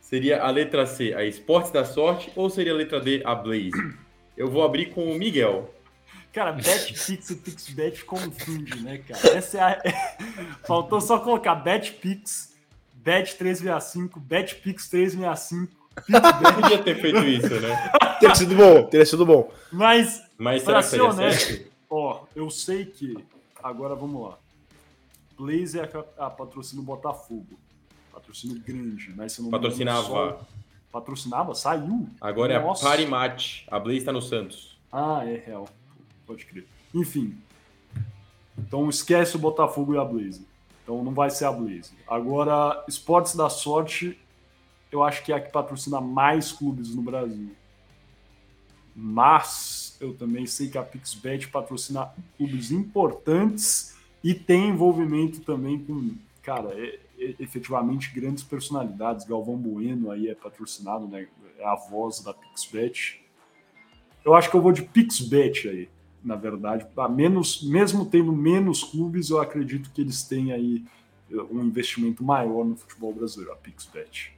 Seria 0.00 0.42
a 0.42 0.50
letra 0.50 0.84
C, 0.84 1.14
a 1.14 1.24
Esportes 1.24 1.70
da 1.70 1.84
Sorte? 1.84 2.30
Ou 2.34 2.50
seria 2.50 2.72
a 2.72 2.76
letra 2.76 3.00
D, 3.00 3.22
a 3.24 3.34
Blaze? 3.34 3.70
Eu 4.36 4.50
vou 4.50 4.64
abrir 4.64 4.86
com 4.86 5.04
o 5.10 5.14
Miguel. 5.14 5.72
Cara, 6.38 6.52
BetPix 6.52 7.30
e 7.30 7.34
PixBet 7.34 8.04
confunde, 8.04 8.80
né, 8.80 8.98
cara? 8.98 9.36
Essa 9.36 9.58
é 9.58 9.60
a... 9.60 9.82
Faltou 10.64 11.00
só 11.00 11.18
colocar 11.18 11.56
BetPix, 11.56 12.54
Bet365, 13.04 14.20
BetPix 14.20 14.88
365. 14.88 15.72
PixBet. 15.96 16.54
Podia 16.54 16.82
ter 16.84 17.00
feito 17.00 17.18
isso, 17.24 17.60
né? 17.60 17.90
Teria 18.20 18.34
sido 18.36 18.54
bom, 18.54 18.84
teria 18.84 19.04
sido 19.04 19.26
bom. 19.26 19.52
Mas, 19.72 20.22
Mas 20.38 20.62
pra 20.62 20.80
ser 20.80 21.00
honesto, 21.00 21.66
ó, 21.90 22.22
eu 22.36 22.48
sei 22.50 22.84
que. 22.86 23.18
Agora 23.60 23.96
vamos 23.96 24.28
lá. 24.28 24.38
Blaze 25.36 25.80
é 25.80 25.82
a, 25.82 26.26
a 26.26 26.30
patrocínio 26.30 26.84
Botafogo. 26.84 27.58
Patrocínio 28.12 28.62
grande, 28.64 29.12
mas 29.16 29.32
você 29.32 29.42
não 29.42 29.50
Patrocinava. 29.50 30.06
Só... 30.06 30.40
Patrocinava? 30.92 31.54
Saiu? 31.56 32.08
Agora 32.20 32.60
Nossa. 32.60 32.84
é 32.84 32.86
a 32.86 32.90
Parimat. 32.90 33.64
A 33.68 33.80
Blaze 33.80 34.04
tá 34.04 34.12
no 34.12 34.22
Santos. 34.22 34.78
Ah, 34.92 35.22
é 35.24 35.42
real 35.44 35.68
pode 36.28 36.44
crer. 36.44 36.66
Enfim. 36.94 37.34
Então 38.58 38.88
esquece 38.90 39.34
o 39.34 39.38
Botafogo 39.38 39.94
e 39.94 39.98
a 39.98 40.04
Blaze. 40.04 40.46
Então 40.82 41.02
não 41.02 41.12
vai 41.12 41.30
ser 41.30 41.46
a 41.46 41.52
Blaze. 41.52 41.92
Agora, 42.06 42.84
Esportes 42.86 43.34
da 43.34 43.48
Sorte, 43.48 44.18
eu 44.92 45.02
acho 45.02 45.24
que 45.24 45.32
é 45.32 45.36
a 45.36 45.40
que 45.40 45.50
patrocina 45.50 46.00
mais 46.00 46.52
clubes 46.52 46.94
no 46.94 47.02
Brasil. 47.02 47.50
Mas 48.94 49.96
eu 50.00 50.14
também 50.14 50.44
sei 50.44 50.68
que 50.68 50.76
a 50.76 50.82
Pixbet 50.82 51.48
patrocina 51.48 52.12
clubes 52.36 52.70
importantes 52.70 53.96
e 54.22 54.34
tem 54.34 54.68
envolvimento 54.68 55.40
também 55.40 55.78
com, 55.78 56.16
cara, 56.42 56.70
é, 56.74 56.98
é, 57.18 57.34
efetivamente 57.38 58.10
grandes 58.12 58.42
personalidades. 58.42 59.24
Galvão 59.24 59.56
Bueno 59.56 60.10
aí 60.10 60.28
é 60.28 60.34
patrocinado, 60.34 61.06
né? 61.06 61.28
É 61.58 61.66
a 61.66 61.74
voz 61.74 62.20
da 62.20 62.34
Pixbet. 62.34 63.22
Eu 64.24 64.34
acho 64.34 64.50
que 64.50 64.56
eu 64.56 64.62
vou 64.62 64.72
de 64.72 64.82
Pixbet 64.82 65.68
aí 65.68 65.88
na 66.22 66.36
verdade. 66.36 66.86
A 66.96 67.08
menos, 67.08 67.62
mesmo 67.62 68.06
tendo 68.06 68.32
menos 68.32 68.82
clubes, 68.84 69.30
eu 69.30 69.40
acredito 69.40 69.90
que 69.90 70.00
eles 70.00 70.22
têm 70.22 70.52
aí 70.52 70.84
eh, 71.30 71.42
um 71.50 71.62
investimento 71.64 72.22
maior 72.24 72.64
no 72.64 72.76
futebol 72.76 73.12
brasileiro, 73.12 73.52
a 73.52 73.56
Pixbet. 73.56 74.36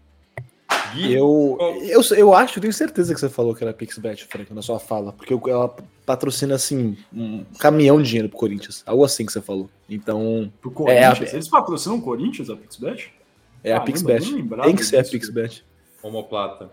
Eu, 0.97 1.57
eu, 1.83 2.01
eu 2.17 2.35
acho, 2.35 2.59
eu 2.59 2.61
tenho 2.63 2.73
certeza 2.73 3.15
que 3.15 3.21
você 3.21 3.29
falou 3.29 3.55
que 3.55 3.63
era 3.63 3.71
a 3.71 3.75
Pixbet, 3.75 4.25
Frank, 4.27 4.53
na 4.53 4.63
sua 4.63 4.79
fala, 4.79 5.13
porque 5.13 5.35
ela 5.49 5.75
patrocina 6.05 6.55
assim 6.55 6.97
um 7.13 7.45
caminhão 7.59 8.01
de 8.03 8.09
dinheiro 8.09 8.29
pro 8.29 8.39
Corinthians, 8.39 8.83
algo 8.87 9.05
assim 9.05 9.25
que 9.25 9.33
você 9.33 9.41
falou. 9.41 9.71
Então, 9.89 10.53
pro 10.61 10.71
Corinthians, 10.71 11.29
é 11.29 11.31
a, 11.31 11.35
eles 11.35 11.49
patrocinam 11.49 11.99
o 11.99 12.03
Corinthians 12.03 12.51
a 12.51 12.57
Pixbet? 12.57 13.13
É 13.63 13.73
a 13.73 13.81
Pixbet. 13.81 14.25
Tem 14.63 14.75
que 14.75 14.85
ser 14.85 14.99
a 14.99 15.05
Pixbet. 15.05 15.65
Homoplata. 16.03 16.71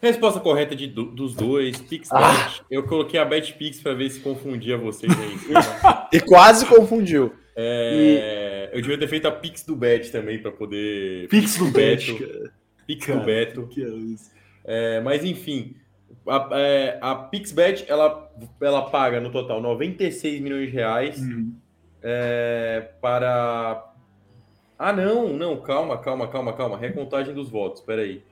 Resposta 0.00 0.38
correta 0.38 0.76
de, 0.76 0.86
dos 0.86 1.34
dois, 1.34 1.80
PixBet. 1.80 2.12
Ah. 2.12 2.64
Eu 2.70 2.82
coloquei 2.82 3.18
a 3.18 3.24
BetPix 3.24 3.80
para 3.80 3.94
ver 3.94 4.10
se 4.10 4.20
confundia 4.20 4.76
vocês 4.76 5.10
aí. 5.12 5.36
e 6.12 6.20
quase 6.20 6.66
confundiu. 6.66 7.32
É, 7.56 8.68
e... 8.72 8.76
Eu 8.76 8.82
devia 8.82 8.98
ter 8.98 9.08
feito 9.08 9.28
a 9.28 9.32
Pix 9.32 9.64
do 9.64 9.76
Bet 9.76 10.10
também 10.10 10.42
para 10.42 10.50
poder. 10.50 11.28
Pix 11.28 11.56
do 11.56 11.70
Beto. 11.70 12.18
Pix 12.86 13.06
do 13.06 13.20
Beto. 13.20 13.66
Que 13.68 13.84
é 13.84 13.88
isso? 13.88 14.30
É, 14.64 15.00
mas 15.00 15.24
enfim, 15.24 15.76
a, 16.26 16.48
é, 16.52 16.98
a 17.00 17.14
PixBet 17.14 17.84
ela, 17.88 18.30
ela 18.60 18.90
paga 18.90 19.20
no 19.20 19.30
total 19.30 19.60
96 19.60 20.40
milhões 20.40 20.70
de 20.70 20.74
reais 20.74 21.18
uhum. 21.18 21.54
é, 22.02 22.88
para. 23.00 23.90
Ah, 24.78 24.92
não, 24.92 25.32
não, 25.32 25.56
calma, 25.60 25.98
calma, 25.98 26.26
calma, 26.26 26.52
calma. 26.52 26.76
Recontagem 26.76 27.32
dos 27.32 27.48
votos, 27.48 27.80
peraí. 27.80 28.22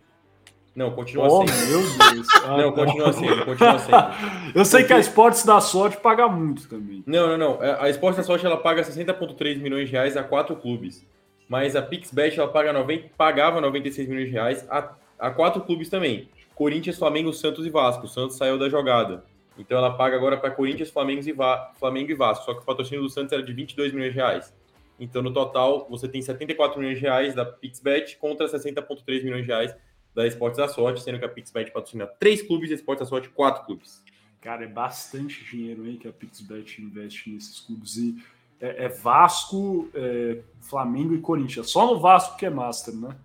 Não, 0.75 0.91
continua 0.93 1.29
oh, 1.29 1.47
sendo. 1.47 1.69
Meu 1.69 2.13
Deus. 2.15 2.27
Ah, 2.45 2.57
não, 2.57 2.73
tá. 2.73 2.85
continua 2.85 3.13
sendo, 3.13 3.45
continua 3.45 3.79
sendo. 3.79 4.53
Eu 4.55 4.65
sei 4.65 4.81
Porque... 4.81 4.87
que 4.87 4.93
a 4.95 4.99
Esportes 4.99 5.45
da 5.45 5.61
Sorte 5.61 5.99
paga 5.99 6.27
muito 6.29 6.69
também. 6.69 7.05
Não, 7.07 7.29
não, 7.29 7.39
não. 7.39 7.59
A 7.81 7.89
Esportes 7.89 8.19
da 8.19 8.23
Sorte 8.23 8.45
ela 8.45 8.57
paga 8.57 8.83
60,3 8.83 9.59
milhões 9.59 9.87
de 9.87 9.93
reais 9.93 10.17
a 10.17 10.25
quatro 10.25 10.57
clubes. 10.57 11.07
Mas 11.49 11.77
a 11.77 11.83
PixBet 11.83 12.39
ela 12.39 12.49
paga 12.49 12.73
90, 12.73 13.11
pagava 13.17 13.61
96 13.61 14.09
milhões 14.09 14.27
de 14.27 14.33
reais 14.33 14.67
a, 14.71 14.93
a 15.19 15.31
quatro 15.31 15.61
clubes 15.63 15.89
também. 15.89 16.29
Corinthians, 16.55 16.99
Flamengo, 16.99 17.33
Santos 17.33 17.67
e 17.67 17.71
Vasco. 17.71 18.07
O 18.07 18.09
Santos 18.09 18.37
saiu 18.37 18.59
da 18.59 18.69
jogada. 18.69 19.25
Então 19.59 19.77
ela 19.77 19.93
paga 19.93 20.17
agora 20.17 20.37
para 20.37 20.51
Corinthians, 20.51 20.91
Flamengo 20.91 21.23
e, 21.29 21.33
Va... 21.33 21.73
Flamengo 21.79 22.11
e 22.11 22.15
Vasco. 22.15 22.47
Só 22.47 22.55
que 22.55 22.61
o 22.61 22.65
patrocínio 22.65 23.03
do 23.03 23.11
Santos 23.11 23.33
era 23.33 23.43
de 23.43 23.53
22 23.53 23.93
milhões 23.93 24.13
de 24.13 24.19
reais. 24.19 24.55
Então, 24.99 25.21
no 25.23 25.33
total, 25.33 25.87
você 25.91 26.07
tem 26.07 26.23
74 26.23 26.79
milhões 26.79 26.99
de 26.99 27.03
reais 27.03 27.35
da 27.35 27.45
PixBet 27.45 28.17
contra 28.19 28.47
60,3 28.47 29.25
milhões 29.25 29.43
de 29.43 29.49
reais 29.49 29.75
da 30.15 30.27
Esportes 30.27 30.59
da 30.59 30.69
Sorte, 30.69 31.03
sendo 31.03 31.19
que 31.19 31.25
a 31.25 31.29
PixBet 31.29 31.71
patrocina 31.71 32.07
três 32.07 32.43
clubes 32.43 32.71
e 32.71 32.73
a 32.73 32.77
Esportes 32.77 33.07
da 33.07 33.09
Sorte 33.09 33.29
quatro 33.29 33.65
clubes. 33.65 34.03
Cara, 34.41 34.65
é 34.65 34.69
bastante 34.69 35.45
dinheiro 35.45 35.87
hein, 35.87 35.97
que 35.97 36.09
a 36.09 36.13
PixBet 36.13 36.83
investe 36.83 37.31
nesses 37.31 37.61
clubes. 37.61 37.97
E 37.97 38.17
é, 38.61 38.85
é 38.85 38.89
Vasco, 38.89 39.89
é, 39.95 40.39
Flamengo 40.61 41.15
e 41.15 41.21
Corinthians. 41.21 41.71
Só 41.71 41.87
no 41.87 42.01
Vasco 42.01 42.37
que 42.37 42.47
é 42.47 42.51
Master, 42.51 42.95
né? 42.95 43.17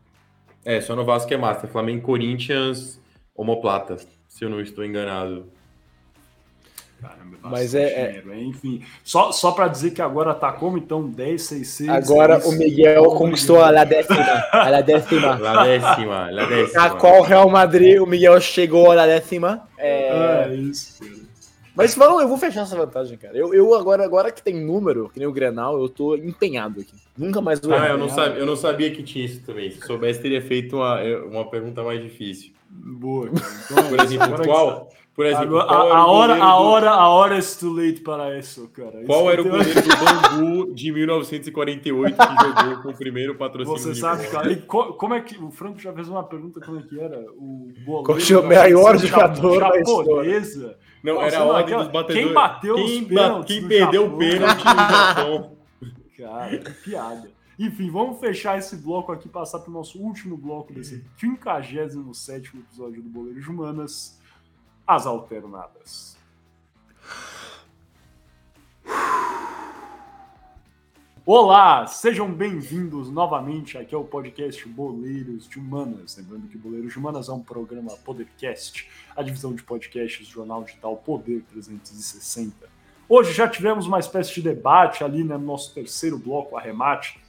É, 0.64 0.80
só 0.82 0.96
no 0.96 1.06
Vasco 1.06 1.28
que 1.28 1.34
é 1.34 1.38
Master. 1.38 1.70
Flamengo, 1.70 2.04
Corinthians, 2.04 3.02
Homoplata, 3.36 3.98
se 4.28 4.44
eu 4.44 4.50
não 4.50 4.62
estou 4.62 4.86
enganado. 4.86 5.52
Caramba, 7.02 7.38
Mas 7.44 7.76
é, 7.76 7.84
é, 7.84 8.08
dinheiro, 8.08 8.34
é, 8.34 8.40
Enfim, 8.42 8.82
só, 9.04 9.32
só 9.32 9.52
para 9.52 9.68
dizer 9.68 9.92
que 9.92 10.02
agora 10.02 10.34
tá 10.34 10.52
como 10.52 10.78
então 10.78 11.08
10, 11.08 11.42
6, 11.42 11.68
6. 11.68 11.90
Agora 11.90 12.40
6, 12.42 12.54
o 12.54 12.58
Miguel 12.58 13.04
6, 13.04 13.14
conquistou 13.18 13.62
a 13.62 13.70
la 13.70 13.84
décima. 13.84 14.24
A 14.52 14.70
la 14.70 14.82
décima. 14.82 15.38
La 15.38 15.64
décima, 15.64 16.32
la 16.32 16.46
décima. 16.50 16.84
A 16.84 16.90
qual 16.92 17.22
Real 17.22 17.50
Madrid 17.50 18.00
o 18.02 18.08
Miguel 18.08 18.40
chegou 18.42 18.92
a 18.92 18.96
la 18.96 19.06
décima. 19.06 19.68
É, 19.78 20.48
é 20.50 20.56
isso. 20.56 20.98
Mas 21.78 21.94
vamos, 21.94 22.24
eu 22.24 22.28
vou 22.28 22.40
fechar 22.40 22.62
essa 22.62 22.76
vantagem, 22.76 23.16
cara. 23.20 23.38
Eu, 23.38 23.54
eu 23.54 23.76
agora, 23.76 24.04
agora 24.04 24.32
que 24.32 24.42
tem 24.42 24.56
número, 24.56 25.10
que 25.10 25.20
nem 25.20 25.28
o 25.28 25.32
Grenal, 25.32 25.80
eu 25.80 25.88
tô 25.88 26.16
empenhado 26.16 26.82
aqui. 26.82 26.96
Nunca 27.16 27.40
mais 27.40 27.60
vou. 27.60 27.72
Ah, 27.76 27.90
eu 27.90 28.00
não, 28.00 28.10
sabia, 28.10 28.40
eu 28.40 28.46
não 28.48 28.56
sabia 28.56 28.90
que 28.90 29.04
tinha 29.04 29.24
isso 29.24 29.42
também. 29.46 29.70
Se 29.70 29.86
soubesse, 29.86 30.20
teria 30.20 30.42
feito 30.42 30.78
uma, 30.78 31.00
uma 31.26 31.46
pergunta 31.48 31.84
mais 31.84 32.02
difícil. 32.02 32.52
Boa. 32.68 33.30
Então, 33.30 33.90
Por 33.90 34.00
exemplo, 34.00 34.44
qual, 34.44 34.90
por 35.18 35.26
exemplo, 35.26 35.60
Agora, 35.60 35.96
a, 35.96 35.98
a 35.98 36.06
hora, 36.06 36.36
a 36.36 36.56
hora, 36.60 36.90
a 36.92 37.10
hora 37.10 37.40
é 37.40 37.42
too 37.42 37.74
late 37.74 38.02
para 38.02 38.38
isso, 38.38 38.68
cara. 38.68 39.04
Qual 39.04 39.22
isso 39.22 39.32
era 39.32 39.42
o 39.42 39.50
goleiro 39.50 39.82
do 39.82 39.90
Bangu 39.98 40.76
de 40.76 40.92
1948 40.92 42.16
que 42.16 42.60
jogou 42.60 42.84
com 42.84 42.90
o 42.90 42.94
primeiro 42.96 43.34
patrocínio? 43.34 43.80
Você 43.80 43.96
sabe, 43.96 44.28
cara. 44.28 44.52
E 44.52 44.58
como 44.58 45.16
é 45.16 45.22
que 45.22 45.36
o 45.44 45.50
Franco 45.50 45.80
já 45.80 45.92
fez 45.92 46.08
uma 46.08 46.24
pergunta 46.24 46.62
como 46.62 46.78
é 46.78 46.84
que 46.84 47.00
era 47.00 47.20
o 47.36 47.74
goleiro? 47.84 48.04
Qual 48.04 48.44
o 48.44 48.48
maior 48.48 48.96
jogador 49.00 49.60
japonesa? 49.60 50.78
Não, 51.02 51.20
era 51.20 51.40
a 51.40 51.46
ordem 51.46 51.78
dos 51.78 51.88
batedores. 51.88 52.24
Quem 52.24 52.34
bateu 52.34 52.76
quem, 52.76 53.02
os 53.02 53.08
pênaltis 53.08 53.58
Quem 53.58 53.68
perdeu 53.68 54.06
o 54.06 54.18
pênalti 54.20 54.64
no 54.64 54.70
Japão? 54.76 55.58
Cara, 56.16 56.58
que 56.60 56.72
piada. 56.84 57.32
Enfim, 57.58 57.90
vamos 57.90 58.20
fechar 58.20 58.60
esse 58.60 58.76
bloco 58.76 59.12
aqui, 59.12 59.28
passar 59.28 59.58
para 59.58 59.72
o 59.72 59.74
nosso 59.74 60.00
último 60.00 60.38
bloco 60.38 60.72
desse 60.72 61.04
57 61.20 62.56
episódio 62.56 63.02
do 63.02 63.10
Boleiro 63.10 63.42
de 63.42 63.50
Humanas 63.50 64.16
as 64.88 65.06
alternadas. 65.06 66.16
Olá, 71.26 71.86
sejam 71.88 72.32
bem-vindos 72.32 73.10
novamente 73.12 73.78
aqui 73.78 73.94
ao 73.94 74.06
podcast 74.06 74.66
Boleiros 74.66 75.46
de 75.50 75.60
Humanas. 75.60 76.16
Lembrando 76.16 76.48
que 76.48 76.58
Boleiros 76.58 76.94
de 76.94 76.98
Humanas 76.98 77.28
é 77.28 77.34
um 77.34 77.44
programa 77.44 77.92
Podercast, 77.98 78.90
a 79.14 79.22
divisão 79.22 79.54
de 79.54 79.62
podcasts 79.62 80.26
do 80.26 80.34
jornal 80.34 80.64
digital 80.64 80.96
Poder 80.96 81.44
360. 81.52 82.70
Hoje 83.10 83.34
já 83.34 83.46
tivemos 83.46 83.88
uma 83.88 84.00
espécie 84.00 84.36
de 84.36 84.42
debate 84.42 85.04
ali 85.04 85.22
né, 85.22 85.36
no 85.36 85.46
nosso 85.46 85.74
terceiro 85.74 86.18
bloco, 86.18 86.56
arremate, 86.56 87.20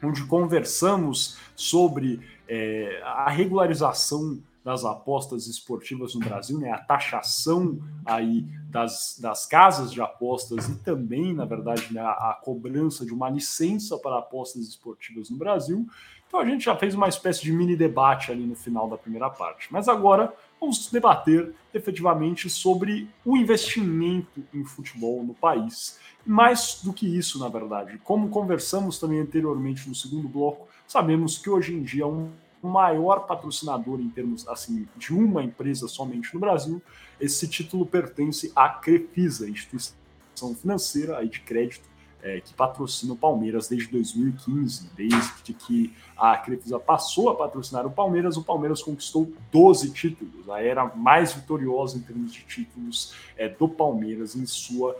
onde 0.00 0.24
conversamos 0.26 1.38
sobre 1.56 2.20
é, 2.46 3.02
a 3.04 3.28
regularização 3.28 4.40
das 4.70 4.84
apostas 4.84 5.48
esportivas 5.48 6.14
no 6.14 6.20
Brasil, 6.20 6.56
né? 6.56 6.70
A 6.70 6.78
taxação 6.78 7.80
aí 8.06 8.46
das, 8.68 9.18
das 9.20 9.44
casas 9.44 9.92
de 9.92 10.00
apostas 10.00 10.68
e 10.68 10.76
também, 10.76 11.34
na 11.34 11.44
verdade, 11.44 11.92
né, 11.92 12.00
a, 12.00 12.30
a 12.30 12.40
cobrança 12.40 13.04
de 13.04 13.12
uma 13.12 13.28
licença 13.28 13.98
para 13.98 14.18
apostas 14.18 14.62
esportivas 14.68 15.28
no 15.28 15.36
Brasil. 15.36 15.88
Então 16.28 16.38
a 16.38 16.44
gente 16.44 16.66
já 16.66 16.76
fez 16.76 16.94
uma 16.94 17.08
espécie 17.08 17.42
de 17.42 17.52
mini 17.52 17.74
debate 17.74 18.30
ali 18.30 18.46
no 18.46 18.54
final 18.54 18.88
da 18.88 18.96
primeira 18.96 19.28
parte. 19.28 19.66
Mas 19.72 19.88
agora 19.88 20.32
vamos 20.60 20.88
debater 20.88 21.52
efetivamente 21.74 22.48
sobre 22.48 23.08
o 23.24 23.36
investimento 23.36 24.40
em 24.54 24.62
futebol 24.62 25.24
no 25.24 25.34
país. 25.34 25.98
Mais 26.24 26.80
do 26.84 26.92
que 26.92 27.08
isso, 27.08 27.40
na 27.40 27.48
verdade, 27.48 27.98
como 28.04 28.28
conversamos 28.28 29.00
também 29.00 29.18
anteriormente 29.18 29.88
no 29.88 29.96
segundo 29.96 30.28
bloco, 30.28 30.68
sabemos 30.86 31.38
que 31.38 31.50
hoje 31.50 31.74
em 31.74 31.82
dia 31.82 32.06
um 32.06 32.30
maior 32.62 33.26
patrocinador 33.26 34.00
em 34.00 34.08
termos 34.08 34.46
assim 34.48 34.86
de 34.96 35.14
uma 35.14 35.42
empresa 35.42 35.88
somente 35.88 36.32
no 36.34 36.40
Brasil, 36.40 36.82
esse 37.20 37.48
título 37.48 37.86
pertence 37.86 38.52
à 38.54 38.68
Crefisa, 38.68 39.48
instituição 39.48 40.54
financeira 40.54 41.18
aí 41.18 41.28
de 41.28 41.40
crédito 41.40 41.90
é, 42.22 42.40
que 42.40 42.52
patrocina 42.54 43.14
o 43.14 43.16
Palmeiras 43.16 43.68
desde 43.68 43.88
2015. 43.90 44.90
Desde 44.94 45.54
que 45.54 45.94
a 46.16 46.36
Crefisa 46.36 46.78
passou 46.78 47.30
a 47.30 47.34
patrocinar 47.34 47.86
o 47.86 47.90
Palmeiras, 47.90 48.36
o 48.36 48.42
Palmeiras 48.42 48.82
conquistou 48.82 49.32
12 49.50 49.92
títulos, 49.92 50.48
a 50.48 50.62
era 50.62 50.84
mais 50.94 51.32
vitoriosa 51.32 51.96
em 51.96 52.02
termos 52.02 52.32
de 52.32 52.42
títulos 52.42 53.14
é, 53.36 53.48
do 53.48 53.68
Palmeiras 53.68 54.36
em 54.36 54.46
sua 54.46 54.96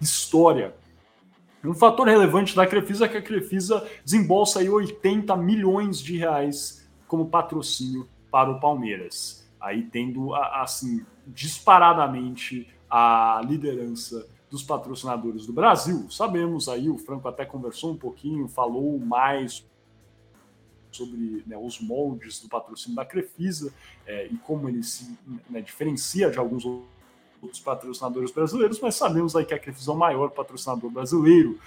história. 0.00 0.74
Um 1.64 1.74
fator 1.74 2.06
relevante 2.06 2.54
da 2.54 2.66
Crefisa 2.66 3.06
é 3.06 3.08
que 3.08 3.16
a 3.16 3.22
Crefisa 3.22 3.88
desembolsa 4.04 4.60
aí 4.60 4.68
80 4.68 5.34
milhões 5.36 5.98
de 5.98 6.16
reais 6.16 6.86
como 7.08 7.26
patrocínio 7.26 8.06
para 8.30 8.50
o 8.50 8.60
Palmeiras. 8.60 9.48
Aí 9.60 9.82
tendo, 9.82 10.34
assim, 10.34 11.04
disparadamente 11.26 12.68
a 12.90 13.40
liderança 13.46 14.26
dos 14.50 14.62
patrocinadores 14.62 15.46
do 15.46 15.52
Brasil. 15.52 16.08
Sabemos 16.10 16.68
aí, 16.68 16.88
o 16.88 16.98
Franco 16.98 17.26
até 17.26 17.44
conversou 17.44 17.92
um 17.92 17.96
pouquinho, 17.96 18.46
falou 18.46 18.98
mais 18.98 19.66
sobre 20.92 21.42
né, 21.46 21.56
os 21.56 21.80
moldes 21.80 22.40
do 22.40 22.48
patrocínio 22.48 22.94
da 22.94 23.04
Crefisa 23.04 23.72
é, 24.06 24.26
e 24.26 24.36
como 24.36 24.68
ele 24.68 24.82
se 24.82 25.18
né, 25.50 25.60
diferencia 25.60 26.30
de 26.30 26.38
alguns 26.38 26.64
outros 26.64 26.93
patrocinadores 27.60 28.30
brasileiros, 28.30 28.80
mas 28.80 28.94
sabemos 28.94 29.34
aí 29.34 29.44
que 29.44 29.54
a 29.54 29.58
Crefisa 29.58 29.90
é 29.90 29.94
o 29.94 29.96
maior 29.96 30.30
patrocinador 30.30 30.90
brasileiro. 30.90 31.58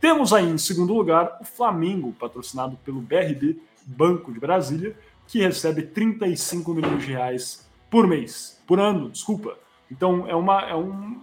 Temos 0.00 0.32
aí 0.32 0.48
em 0.48 0.58
segundo 0.58 0.94
lugar 0.94 1.38
o 1.40 1.44
Flamengo, 1.44 2.12
patrocinado 2.12 2.76
pelo 2.84 3.00
BRB, 3.00 3.58
Banco 3.86 4.32
de 4.32 4.40
Brasília, 4.40 4.96
que 5.26 5.40
recebe 5.40 5.82
35 5.82 6.72
milhões 6.74 7.04
de 7.04 7.12
reais 7.12 7.66
por 7.90 8.06
mês, 8.06 8.60
por 8.66 8.78
ano, 8.78 9.10
desculpa. 9.10 9.56
Então 9.90 10.26
é, 10.26 10.34
uma, 10.34 10.62
é 10.62 10.74
um, 10.74 11.20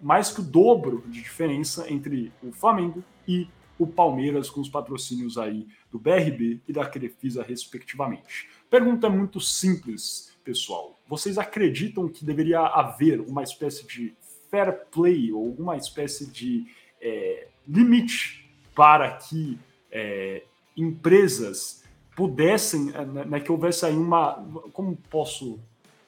mais 0.00 0.30
que 0.30 0.40
o 0.40 0.44
dobro 0.44 1.02
de 1.06 1.20
diferença 1.20 1.90
entre 1.92 2.32
o 2.42 2.52
Flamengo 2.52 3.04
e 3.26 3.48
o 3.78 3.86
Palmeiras, 3.86 4.50
com 4.50 4.60
os 4.60 4.68
patrocínios 4.68 5.38
aí 5.38 5.66
do 5.90 5.98
BRB 5.98 6.60
e 6.68 6.72
da 6.72 6.86
Crefisa, 6.86 7.42
respectivamente. 7.42 8.48
Pergunta 8.68 9.08
muito 9.08 9.40
simples, 9.40 10.36
pessoal. 10.44 10.99
Vocês 11.10 11.38
acreditam 11.38 12.08
que 12.08 12.24
deveria 12.24 12.60
haver 12.60 13.20
uma 13.20 13.42
espécie 13.42 13.84
de 13.84 14.14
fair 14.48 14.86
play 14.92 15.32
ou 15.32 15.52
uma 15.58 15.76
espécie 15.76 16.24
de 16.24 16.68
é, 17.02 17.48
limite 17.66 18.48
para 18.76 19.10
que 19.16 19.58
é, 19.90 20.44
empresas 20.76 21.82
pudessem, 22.14 22.92
é, 22.94 23.04
né, 23.04 23.24
né, 23.24 23.40
que 23.40 23.50
houvesse 23.50 23.84
aí 23.84 23.96
uma. 23.96 24.34
Como 24.72 24.96
posso 25.10 25.58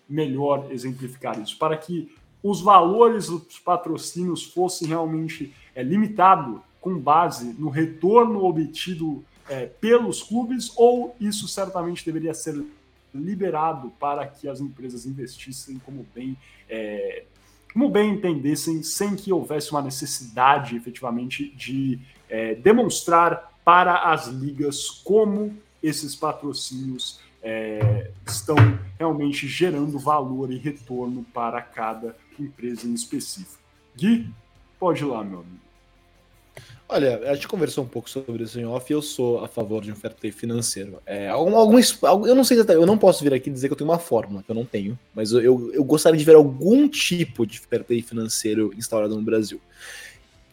melhor 0.08 0.70
exemplificar 0.70 1.36
isso? 1.40 1.58
Para 1.58 1.76
que 1.76 2.14
os 2.40 2.60
valores 2.60 3.26
dos 3.26 3.58
patrocínios 3.58 4.44
fossem 4.44 4.86
realmente 4.86 5.52
é, 5.74 5.82
limitados 5.82 6.60
com 6.80 6.96
base 6.96 7.56
no 7.58 7.70
retorno 7.70 8.44
obtido 8.44 9.24
é, 9.48 9.66
pelos 9.66 10.22
clubes, 10.22 10.72
ou 10.76 11.16
isso 11.18 11.48
certamente 11.48 12.04
deveria 12.04 12.34
ser 12.34 12.64
liberado 13.14 13.90
para 13.98 14.26
que 14.26 14.48
as 14.48 14.60
empresas 14.60 15.06
investissem 15.06 15.78
como 15.78 16.06
bem, 16.14 16.36
é, 16.68 17.24
como 17.72 17.88
bem 17.88 18.14
entendessem, 18.14 18.82
sem 18.82 19.14
que 19.16 19.32
houvesse 19.32 19.70
uma 19.70 19.82
necessidade 19.82 20.76
efetivamente 20.76 21.48
de 21.50 22.00
é, 22.28 22.54
demonstrar 22.54 23.52
para 23.64 24.10
as 24.12 24.26
ligas 24.26 24.88
como 24.88 25.56
esses 25.82 26.14
patrocínios 26.14 27.20
é, 27.42 28.10
estão 28.26 28.56
realmente 28.98 29.48
gerando 29.48 29.98
valor 29.98 30.52
e 30.52 30.56
retorno 30.56 31.24
para 31.34 31.60
cada 31.60 32.16
empresa 32.38 32.86
em 32.86 32.94
específico. 32.94 33.62
Gui, 33.96 34.32
pode 34.78 35.02
ir 35.02 35.06
lá, 35.06 35.22
meu 35.24 35.40
amigo. 35.40 35.71
Olha, 36.92 37.22
a 37.30 37.34
gente 37.34 37.48
conversou 37.48 37.84
um 37.84 37.86
pouco 37.88 38.10
sobre 38.10 38.44
isso 38.44 38.60
em 38.60 38.66
off 38.66 38.92
e 38.92 38.94
eu 38.94 39.00
sou 39.00 39.42
a 39.42 39.48
favor 39.48 39.82
de 39.82 39.90
um 39.90 39.96
fair 39.96 40.14
play 40.14 40.30
financeiro. 40.30 41.00
É, 41.06 41.26
algum, 41.26 41.56
algum, 41.56 41.78
eu 42.26 42.34
não 42.34 42.44
sei 42.44 42.58
eu 42.58 42.84
não 42.84 42.98
posso 42.98 43.24
vir 43.24 43.32
aqui 43.32 43.48
dizer 43.48 43.68
que 43.68 43.72
eu 43.72 43.76
tenho 43.78 43.88
uma 43.88 43.98
fórmula, 43.98 44.42
que 44.42 44.50
eu 44.50 44.54
não 44.54 44.66
tenho, 44.66 44.98
mas 45.14 45.32
eu, 45.32 45.72
eu 45.72 45.82
gostaria 45.84 46.18
de 46.18 46.24
ver 46.24 46.34
algum 46.34 46.86
tipo 46.86 47.46
de 47.46 47.58
fair 47.60 47.82
play 47.82 48.02
financeiro 48.02 48.74
instaurado 48.76 49.16
no 49.16 49.22
Brasil. 49.22 49.58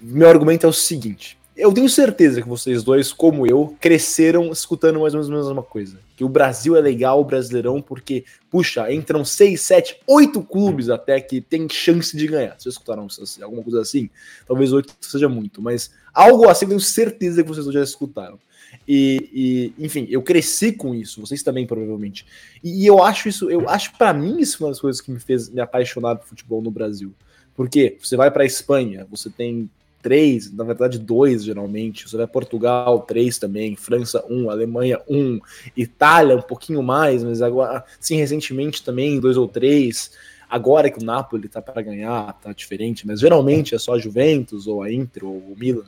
Meu 0.02 0.30
argumento 0.30 0.66
é 0.66 0.70
o 0.70 0.72
seguinte: 0.72 1.38
eu 1.60 1.74
tenho 1.74 1.90
certeza 1.90 2.42
que 2.42 2.48
vocês 2.48 2.84
dois, 2.84 3.12
como 3.12 3.46
eu, 3.46 3.76
cresceram 3.82 4.50
escutando 4.50 5.02
mais 5.02 5.14
ou 5.14 5.20
menos 5.20 5.46
a 5.46 5.50
mesma 5.50 5.62
coisa. 5.62 6.00
Que 6.16 6.24
o 6.24 6.30
Brasil 6.30 6.76
é 6.78 6.82
legal, 6.82 7.20
o 7.20 7.26
Brasileirão, 7.26 7.82
porque, 7.82 8.24
puxa, 8.50 8.92
entram 8.94 9.26
seis, 9.26 9.62
sete, 9.62 10.00
oito 10.08 10.42
clubes 10.42 10.90
até 10.90 11.20
que 11.20 11.42
tem 11.42 11.68
chance 11.68 12.16
de 12.16 12.28
ganhar. 12.28 12.56
Vocês 12.58 12.76
escutaram 12.76 13.08
alguma 13.42 13.62
coisa 13.62 13.82
assim? 13.82 14.10
Talvez 14.48 14.72
oito 14.72 14.96
seja 15.02 15.28
muito, 15.28 15.62
mas 15.62 15.92
algo 16.14 16.48
assim 16.48 16.64
eu 16.64 16.70
tenho 16.70 16.80
certeza 16.80 17.44
que 17.44 17.50
vocês 17.50 17.66
dois 17.66 17.76
já 17.76 17.84
escutaram. 17.84 18.40
E, 18.88 19.74
e, 19.78 19.86
enfim, 19.86 20.08
eu 20.10 20.22
cresci 20.22 20.72
com 20.72 20.96
isso, 20.96 21.20
vocês 21.20 21.44
também 21.44 21.68
provavelmente. 21.68 22.26
E, 22.64 22.84
e 22.84 22.88
eu 22.88 23.04
acho 23.04 23.28
isso, 23.28 23.50
eu 23.52 23.68
acho 23.68 23.98
para 23.98 24.14
mim 24.14 24.40
isso 24.40 24.64
uma 24.64 24.70
das 24.70 24.80
coisas 24.80 25.02
que 25.02 25.12
me 25.12 25.20
fez 25.20 25.50
me 25.50 25.60
apaixonar 25.60 26.16
por 26.16 26.28
futebol 26.28 26.62
no 26.62 26.72
Brasil. 26.72 27.14
Porque 27.54 27.98
você 28.02 28.16
vai 28.16 28.32
para 28.32 28.44
a 28.44 28.46
Espanha, 28.46 29.06
você 29.10 29.30
tem 29.30 29.70
três, 30.02 30.52
na 30.52 30.64
verdade 30.64 30.98
dois 30.98 31.44
geralmente. 31.44 32.08
Você 32.08 32.18
vai 32.18 32.28
Portugal, 32.28 33.02
três 33.02 33.38
também, 33.38 33.76
França, 33.76 34.24
um, 34.30 34.50
Alemanha, 34.50 35.00
um, 35.08 35.40
Itália, 35.76 36.36
um 36.36 36.42
pouquinho 36.42 36.82
mais, 36.82 37.24
mas 37.24 37.42
agora, 37.42 37.84
sim, 38.00 38.18
recentemente 38.18 38.84
também, 38.84 39.20
dois 39.20 39.38
ou 39.38 39.48
três. 39.48 40.12
Agora 40.50 40.90
que 40.90 41.00
o 41.00 41.06
Napoli 41.06 41.48
tá 41.48 41.62
para 41.62 41.82
ganhar, 41.82 42.34
tá 42.34 42.52
diferente, 42.52 43.06
mas 43.06 43.20
geralmente 43.20 43.76
é 43.76 43.78
só 43.78 43.94
a 43.94 44.00
Juventus 44.00 44.66
ou 44.66 44.82
a 44.82 44.92
Inter 44.92 45.26
ou 45.26 45.38
o 45.38 45.56
Milan. 45.58 45.86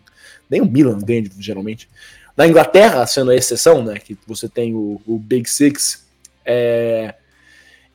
Nem 0.50 0.62
o 0.62 0.65
Milan 0.65 1.00
ganha 1.00 1.24
geralmente. 1.39 1.89
Na 2.38 2.47
Inglaterra, 2.47 3.06
sendo 3.08 3.32
a 3.32 3.36
exceção, 3.36 3.84
né, 3.84 3.97
que 3.97 4.17
você 4.28 4.47
tem 4.47 4.76
o, 4.76 5.02
o 5.06 5.17
Big 5.17 5.50
Six, 5.50 6.06
é, 6.45 7.15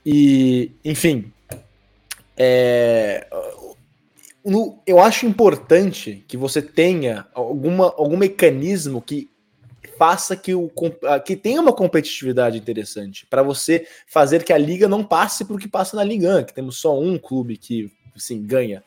e, 0.04 0.70
enfim, 0.84 1.32
é, 2.36 3.26
no, 4.46 4.80
eu 4.86 5.00
acho 5.00 5.26
importante 5.26 6.24
que 6.28 6.36
você 6.36 6.62
tenha 6.62 7.26
alguma, 7.34 7.86
algum 7.96 8.16
mecanismo 8.16 9.02
que 9.02 9.28
faça 9.98 10.36
que, 10.36 10.54
o, 10.54 10.70
que 11.24 11.34
tenha 11.34 11.60
uma 11.60 11.72
competitividade 11.72 12.56
interessante, 12.56 13.26
para 13.26 13.42
você 13.42 13.86
fazer 14.06 14.44
que 14.44 14.52
a 14.52 14.58
liga 14.58 14.86
não 14.86 15.02
passe 15.02 15.44
por 15.44 15.58
que 15.58 15.68
passa 15.68 15.96
na 15.96 16.04
Liga, 16.04 16.44
que 16.44 16.54
temos 16.54 16.76
só 16.78 16.98
um 16.98 17.18
clube 17.18 17.56
que 17.56 17.90
assim, 18.16 18.42
ganha. 18.42 18.82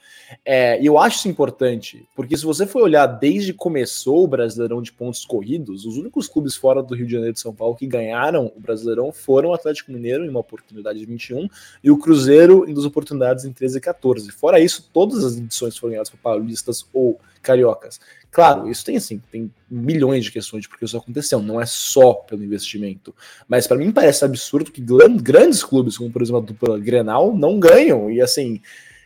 É, 0.46 0.82
e 0.82 0.86
eu 0.86 0.98
acho 0.98 1.18
isso 1.18 1.30
importante, 1.30 2.08
porque 2.16 2.38
se 2.38 2.44
você 2.44 2.66
for 2.66 2.84
olhar 2.84 3.06
desde 3.06 3.54
que 3.54 3.60
começou 3.60 4.24
o 4.24 4.28
Brasileirão 4.28 4.82
de 4.82 4.92
pontos 4.92 5.26
corridos, 5.26 5.86
os 5.86 5.98
únicos 5.98 6.28
clubes 6.28 6.56
fora 6.56 6.84
do 6.84 6.96
Rio 6.96 7.06
de 7.06 7.14
Janeiro 7.14 7.36
e 7.36 7.40
São 7.40 7.54
Paulo 7.54 7.76
que 7.76 7.88
ganharam 7.88 8.52
o 8.56 8.60
Brasileirão 8.60 9.12
foram 9.12 9.50
o 9.50 9.54
Atlético 9.54 9.92
Mineiro 9.92 10.26
em 10.26 10.30
uma 10.30 10.40
oportunidade 10.40 11.00
de 11.00 11.06
21 11.06 11.48
e 11.84 11.92
o 11.92 11.98
Cruzeiro 11.98 12.70
em 12.70 12.74
duas 12.74 12.86
oportunidades 12.86 13.46
em 13.46 13.52
13 13.52 13.78
e 13.78 13.82
14. 13.82 14.32
Fora 14.32 14.60
isso, 14.60 14.90
todas 14.94 15.24
as 15.24 15.38
edições 15.38 15.78
foram 15.78 15.92
ganhadas 15.92 16.10
por 16.10 16.18
paulistas 16.18 16.86
ou 16.94 17.20
cariocas. 17.42 18.00
Claro, 18.32 18.70
isso 18.70 18.86
tem 18.86 18.96
assim, 18.96 19.20
tem 19.32 19.52
milhões 19.70 20.26
de 20.26 20.32
questões 20.32 20.62
de 20.62 20.70
porque 20.70 20.86
isso 20.86 20.96
aconteceu, 20.96 21.42
não 21.42 21.60
é 21.60 21.66
só 21.66 22.14
pelo 22.14 22.44
investimento. 22.44 23.14
Mas 23.48 23.66
para 23.66 23.78
mim 23.78 23.92
parece 23.92 24.24
absurdo 24.24 24.72
que 24.72 24.84
grandes 25.20 25.64
clubes, 25.64 25.98
como 25.98 26.12
por 26.12 26.22
exemplo 26.22 26.40
a 26.40 26.46
dupla 26.46 26.80
Grenal, 26.80 27.36
não 27.36 27.60
ganham. 27.60 28.10
E 28.12 28.22
assim, 28.22 28.62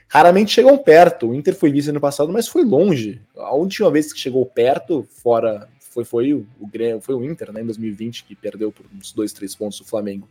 raramente 0.07 0.51
chegam 0.51 0.77
perto. 0.77 1.29
O 1.29 1.35
Inter 1.35 1.55
foi 1.55 1.71
vice 1.71 1.89
ano 1.89 1.99
passado, 1.99 2.31
mas 2.31 2.47
foi 2.47 2.63
longe. 2.63 3.21
A 3.37 3.53
última 3.53 3.89
vez 3.91 4.13
que 4.13 4.19
chegou 4.19 4.45
perto, 4.45 5.07
fora, 5.21 5.67
foi, 5.79 6.03
foi, 6.03 6.33
o, 6.33 6.45
o, 6.59 6.69
foi 7.01 7.15
o 7.15 7.23
Inter, 7.23 7.51
né, 7.51 7.61
em 7.61 7.65
2020, 7.65 8.23
que 8.25 8.35
perdeu 8.35 8.71
por 8.71 8.85
uns 8.95 9.11
dois, 9.11 9.33
três 9.33 9.55
pontos 9.55 9.79
do 9.79 9.85
Flamengo. 9.85 10.27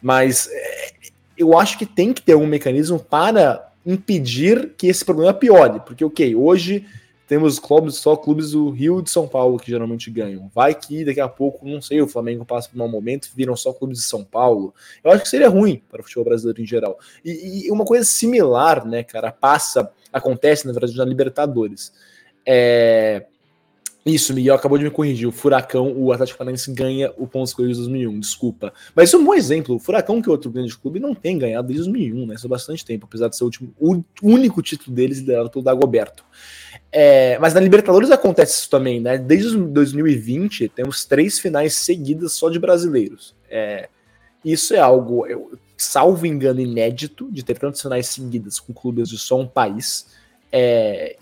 Mas 0.00 0.48
é, 0.50 0.92
eu 1.36 1.58
acho 1.58 1.78
que 1.78 1.86
tem 1.86 2.12
que 2.12 2.22
ter 2.22 2.34
um 2.34 2.46
mecanismo 2.46 2.98
para 2.98 3.72
impedir 3.84 4.72
que 4.76 4.88
esse 4.88 5.04
problema 5.04 5.32
piore. 5.32 5.80
Porque, 5.80 6.04
ok, 6.04 6.34
hoje 6.34 6.84
temos 7.26 7.58
clubes, 7.58 7.96
só 7.96 8.16
clubes 8.16 8.52
do 8.52 8.70
Rio 8.70 9.00
e 9.00 9.02
de 9.02 9.10
São 9.10 9.26
Paulo 9.26 9.58
que 9.58 9.70
geralmente 9.70 10.10
ganham. 10.10 10.48
Vai 10.54 10.74
que 10.74 11.04
daqui 11.04 11.20
a 11.20 11.28
pouco, 11.28 11.66
não 11.66 11.82
sei, 11.82 12.00
o 12.00 12.06
Flamengo 12.06 12.44
passa 12.44 12.68
por 12.68 12.80
um 12.80 12.88
momento 12.88 13.26
e 13.26 13.36
viram 13.36 13.56
só 13.56 13.72
clubes 13.72 13.98
de 13.98 14.04
São 14.04 14.24
Paulo. 14.24 14.72
Eu 15.02 15.10
acho 15.10 15.22
que 15.22 15.28
seria 15.28 15.48
ruim 15.48 15.82
para 15.90 16.00
o 16.00 16.04
futebol 16.04 16.24
brasileiro 16.24 16.62
em 16.62 16.66
geral. 16.66 16.98
E, 17.24 17.66
e 17.66 17.70
uma 17.70 17.84
coisa 17.84 18.04
similar, 18.04 18.86
né, 18.86 19.02
cara, 19.02 19.32
passa, 19.32 19.90
acontece 20.12 20.66
na 20.66 20.72
verdade 20.72 20.96
na 20.96 21.04
Libertadores. 21.04 21.92
É, 22.46 23.26
Isso, 24.06 24.32
Miguel 24.32 24.54
acabou 24.54 24.78
de 24.78 24.84
me 24.84 24.90
corrigir. 24.90 25.26
O 25.26 25.32
Furacão, 25.32 25.92
o 25.96 26.12
Atlético 26.12 26.38
Paranaense 26.38 26.72
ganha 26.72 27.12
o 27.16 27.26
Pontos 27.26 27.52
Corridos 27.52 27.78
2001, 27.78 28.20
desculpa. 28.20 28.72
Mas 28.94 29.08
isso 29.08 29.16
é 29.16 29.18
um 29.18 29.24
bom 29.24 29.34
exemplo. 29.34 29.74
O 29.74 29.78
Furacão, 29.80 30.22
que 30.22 30.28
é 30.28 30.32
outro 30.32 30.48
grande 30.48 30.78
clube, 30.78 31.00
não 31.00 31.12
tem 31.12 31.36
ganhado 31.36 31.66
desde 31.66 31.90
2001, 31.90 32.24
né? 32.24 32.36
Isso 32.36 32.46
há 32.46 32.48
bastante 32.48 32.84
tempo, 32.84 33.06
apesar 33.06 33.26
de 33.26 33.36
ser 33.36 33.42
o, 33.42 33.46
último, 33.46 33.74
o 33.80 34.04
único 34.22 34.62
título 34.62 34.94
deles 34.94 35.18
liderado 35.18 35.50
pelo 35.50 35.64
Dagoberto. 35.64 36.24
É, 36.92 37.36
mas 37.40 37.52
na 37.52 37.58
Libertadores 37.58 38.12
acontece 38.12 38.60
isso 38.60 38.70
também, 38.70 39.00
né? 39.00 39.18
Desde 39.18 39.56
2020 39.56 40.68
temos 40.68 41.04
três 41.04 41.40
finais 41.40 41.74
seguidas 41.74 42.32
só 42.32 42.48
de 42.48 42.60
brasileiros. 42.60 43.34
É, 43.50 43.88
isso 44.44 44.72
é 44.72 44.78
algo, 44.78 45.26
eu, 45.26 45.58
salvo 45.76 46.26
engano, 46.26 46.60
inédito 46.60 47.28
de 47.32 47.44
ter 47.44 47.58
tantos 47.58 47.82
finais 47.82 48.06
seguidas 48.06 48.60
com 48.60 48.72
clubes 48.72 49.08
de 49.08 49.18
só 49.18 49.36
um 49.36 49.48
país. 49.48 50.06
É, 50.52 51.16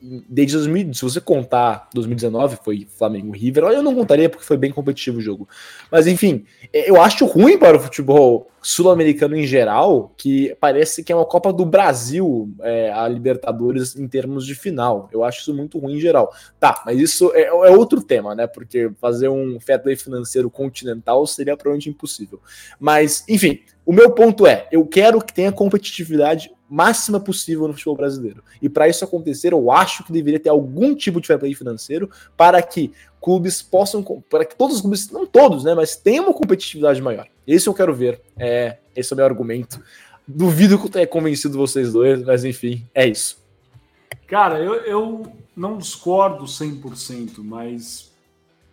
desde 0.00 0.56
2000, 0.56 0.94
se 0.94 1.02
você 1.02 1.20
contar 1.20 1.88
2019, 1.94 2.58
foi 2.62 2.86
Flamengo 2.88 3.32
River, 3.32 3.64
eu 3.64 3.82
não 3.82 3.94
contaria 3.94 4.28
porque 4.28 4.44
foi 4.44 4.56
bem 4.56 4.70
competitivo 4.70 5.18
o 5.18 5.22
jogo. 5.22 5.48
Mas 5.90 6.06
enfim, 6.06 6.44
é, 6.72 6.88
eu 6.88 7.00
acho 7.00 7.24
ruim 7.24 7.58
para 7.58 7.76
o 7.76 7.80
futebol 7.80 8.50
sul-americano 8.62 9.36
em 9.36 9.46
geral, 9.46 10.12
que 10.16 10.56
parece 10.60 11.04
que 11.04 11.12
é 11.12 11.16
uma 11.16 11.24
Copa 11.24 11.52
do 11.52 11.64
Brasil, 11.64 12.52
é, 12.62 12.92
a 12.92 13.06
Libertadores 13.06 13.94
em 13.94 14.08
termos 14.08 14.44
de 14.44 14.54
final. 14.54 15.08
Eu 15.12 15.22
acho 15.22 15.40
isso 15.40 15.54
muito 15.54 15.78
ruim 15.78 15.94
em 15.94 16.00
geral. 16.00 16.32
Tá, 16.58 16.82
mas 16.84 16.98
isso 16.98 17.30
é, 17.32 17.44
é 17.44 17.70
outro 17.70 18.02
tema, 18.02 18.34
né? 18.34 18.46
Porque 18.46 18.90
fazer 19.00 19.28
um 19.28 19.60
fair 19.60 19.80
play 19.80 19.94
financeiro 19.94 20.50
continental 20.50 21.24
seria 21.26 21.56
provavelmente 21.56 21.88
impossível. 21.88 22.40
Mas, 22.78 23.24
enfim, 23.28 23.60
o 23.84 23.92
meu 23.92 24.10
ponto 24.10 24.44
é, 24.46 24.66
eu 24.72 24.84
quero 24.84 25.20
que 25.20 25.32
tenha 25.32 25.52
competitividade 25.52 26.50
máxima 26.68 27.20
possível 27.20 27.66
no 27.66 27.74
futebol 27.74 27.96
brasileiro. 27.96 28.42
E 28.60 28.68
para 28.68 28.88
isso 28.88 29.04
acontecer, 29.04 29.52
eu 29.52 29.70
acho 29.70 30.04
que 30.04 30.12
deveria 30.12 30.40
ter 30.40 30.48
algum 30.48 30.94
tipo 30.94 31.20
de 31.20 31.26
fair 31.26 31.38
play 31.38 31.54
financeiro 31.54 32.10
para 32.36 32.60
que 32.62 32.92
clubes 33.20 33.62
possam, 33.62 34.02
para 34.28 34.44
que 34.44 34.56
todos 34.56 34.76
os 34.76 34.82
clubes, 34.82 35.10
não 35.10 35.26
todos, 35.26 35.64
né, 35.64 35.74
mas 35.74 35.96
tenham 35.96 36.24
uma 36.24 36.34
competitividade 36.34 37.00
maior. 37.00 37.26
Esse 37.46 37.68
eu 37.68 37.74
quero 37.74 37.94
ver. 37.94 38.20
É, 38.36 38.78
esse 38.94 39.12
é 39.12 39.14
o 39.14 39.16
meu 39.16 39.26
argumento. 39.26 39.82
Duvido 40.26 40.78
que 40.78 40.86
eu 40.86 40.90
tenha 40.90 41.06
convencido 41.06 41.56
vocês 41.56 41.92
dois, 41.92 42.22
mas 42.22 42.44
enfim, 42.44 42.84
é 42.94 43.06
isso. 43.06 43.38
Cara, 44.26 44.58
eu, 44.58 44.74
eu 44.74 45.32
não 45.56 45.78
discordo 45.78 46.44
100%, 46.44 47.38
mas 47.38 48.12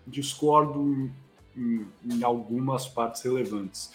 discordo 0.08 0.82
em, 0.82 1.12
em, 1.56 1.88
em 2.18 2.24
algumas 2.24 2.88
partes 2.88 3.22
relevantes. 3.22 3.92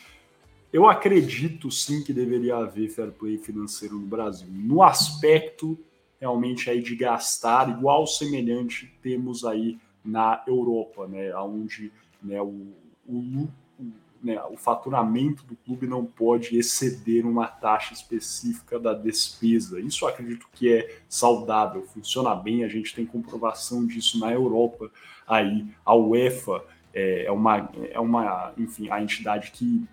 Eu 0.72 0.86
acredito 0.86 1.70
sim 1.70 2.02
que 2.02 2.12
deveria 2.12 2.56
haver 2.56 2.90
fair 2.90 3.10
play 3.10 3.38
financeiro 3.38 3.94
no 3.94 4.06
Brasil. 4.06 4.48
No 4.50 4.82
aspecto 4.82 5.78
realmente 6.20 6.68
aí 6.68 6.82
de 6.82 6.94
gastar, 6.96 7.70
igual 7.70 8.06
semelhante 8.06 8.92
temos 9.00 9.44
aí 9.44 9.78
na 10.04 10.42
Europa, 10.46 11.06
né, 11.06 11.34
onde 11.36 11.92
né, 12.22 12.40
o, 12.40 12.72
o, 13.06 13.48
né, 14.22 14.42
o 14.44 14.56
faturamento 14.56 15.44
do 15.44 15.54
clube 15.56 15.86
não 15.86 16.04
pode 16.04 16.58
exceder 16.58 17.24
uma 17.24 17.46
taxa 17.46 17.94
específica 17.94 18.78
da 18.78 18.92
despesa. 18.92 19.80
Isso 19.80 20.06
acredito 20.06 20.48
que 20.52 20.72
é 20.72 21.00
saudável, 21.08 21.82
funciona 21.82 22.34
bem, 22.34 22.64
a 22.64 22.68
gente 22.68 22.94
tem 22.94 23.06
comprovação 23.06 23.86
disso 23.86 24.18
na 24.18 24.32
Europa. 24.32 24.90
Aí 25.26 25.66
a 25.84 25.94
UEFA 25.94 26.64
é, 26.92 27.24
é 27.26 27.32
uma, 27.32 27.70
é 27.90 28.00
uma, 28.00 28.52
enfim, 28.58 28.90
a 28.90 29.00
entidade 29.00 29.52
que 29.52 29.86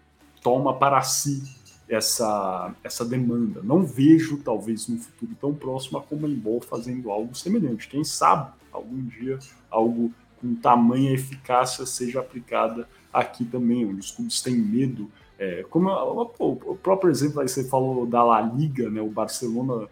toma 0.46 0.76
para 0.76 1.02
si 1.02 1.42
essa, 1.90 2.72
essa 2.84 3.04
demanda. 3.04 3.64
Não 3.64 3.84
vejo, 3.84 4.38
talvez, 4.38 4.88
no 4.88 5.00
futuro 5.00 5.36
tão 5.42 5.56
próximo, 5.56 5.98
a 5.98 6.04
Comembol 6.04 6.62
fazendo 6.62 7.10
algo 7.10 7.34
semelhante. 7.34 7.88
Quem 7.88 8.04
sabe, 8.04 8.54
algum 8.72 9.02
dia, 9.02 9.40
algo 9.72 10.14
com 10.40 10.54
tamanha 10.54 11.12
eficácia 11.12 11.84
seja 11.88 12.20
aplicada 12.20 12.88
aqui 13.12 13.44
também, 13.44 13.88
onde 13.88 14.02
os 14.02 14.12
clubes 14.12 14.40
têm 14.44 14.56
medo. 14.56 15.10
É, 15.40 15.66
como 15.68 16.26
pô, 16.28 16.52
o 16.52 16.78
próprio 16.78 17.10
exemplo 17.10 17.42
aí 17.42 17.48
você 17.48 17.68
falou 17.68 18.06
da 18.06 18.24
La 18.24 18.40
Liga, 18.40 18.88
né, 18.88 19.02
o 19.02 19.10
Barcelona. 19.10 19.90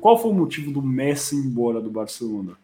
Qual 0.00 0.20
foi 0.20 0.32
o 0.32 0.34
motivo 0.34 0.72
do 0.72 0.82
Messi 0.82 1.36
embora 1.36 1.80
do 1.80 1.90
Barcelona? 1.90 2.58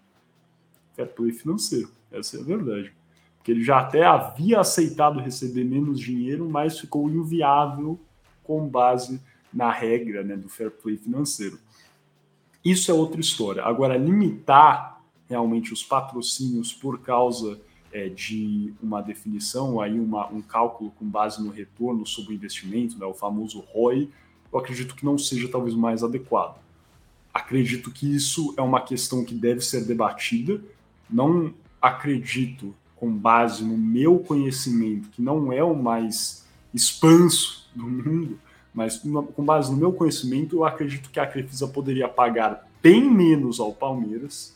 Fair 0.96 1.06
play 1.06 1.30
financeiro, 1.30 1.90
essa 2.10 2.38
é 2.38 2.40
a 2.40 2.44
verdade 2.44 2.92
que 3.42 3.50
ele 3.50 3.64
já 3.64 3.81
até 3.81 4.05
havia 4.05 4.61
aceitado 4.61 5.20
receber 5.20 5.64
menos 5.64 5.98
dinheiro, 5.98 6.48
mas 6.48 6.79
ficou 6.79 7.09
inviável 7.09 7.98
com 8.42 8.68
base 8.68 9.20
na 9.53 9.70
regra 9.70 10.22
né, 10.22 10.37
do 10.37 10.48
fair 10.48 10.70
play 10.70 10.96
financeiro. 10.96 11.59
Isso 12.64 12.90
é 12.90 12.94
outra 12.94 13.20
história. 13.20 13.64
Agora, 13.64 13.96
limitar 13.96 15.00
realmente 15.29 15.72
os 15.72 15.83
patrocínios 15.83 16.72
por 16.72 17.00
causa 17.00 17.61
é, 17.92 18.09
de 18.09 18.74
uma 18.83 19.00
definição, 19.00 19.81
aí 19.81 19.98
uma, 19.98 20.29
um 20.29 20.42
cálculo 20.42 20.90
com 20.92 21.07
base 21.07 21.42
no 21.42 21.50
retorno 21.50 22.07
sobre 22.07 22.35
o 22.35 22.37
investimento, 22.37 22.98
né, 22.98 23.07
o 23.07 23.14
famoso 23.14 23.61
ROI, 23.61 24.11
eu 24.53 24.59
acredito 24.59 24.94
que 24.94 25.05
não 25.05 25.16
seja 25.16 25.48
talvez 25.48 25.74
mais 25.74 26.03
adequado. 26.03 26.61
Acredito 27.33 27.90
que 27.90 28.12
isso 28.12 28.53
é 28.57 28.62
uma 28.62 28.81
questão 28.81 29.24
que 29.24 29.35
deve 29.35 29.61
ser 29.61 29.87
debatida. 29.87 30.61
Não 31.09 31.55
acredito 31.81 32.74
com 33.00 33.10
base 33.10 33.64
no 33.64 33.78
meu 33.78 34.18
conhecimento, 34.18 35.08
que 35.08 35.22
não 35.22 35.50
é 35.50 35.64
o 35.64 35.74
mais 35.74 36.46
expanso 36.72 37.68
do 37.74 37.88
mundo, 37.88 38.38
mas 38.72 38.98
com 38.98 39.44
base 39.44 39.72
no 39.72 39.76
meu 39.78 39.92
conhecimento, 39.92 40.56
eu 40.56 40.64
acredito 40.64 41.10
que 41.10 41.18
a 41.18 41.26
Crefisa 41.26 41.66
poderia 41.66 42.08
pagar 42.08 42.68
bem 42.82 43.10
menos 43.10 43.58
ao 43.58 43.72
Palmeiras 43.72 44.54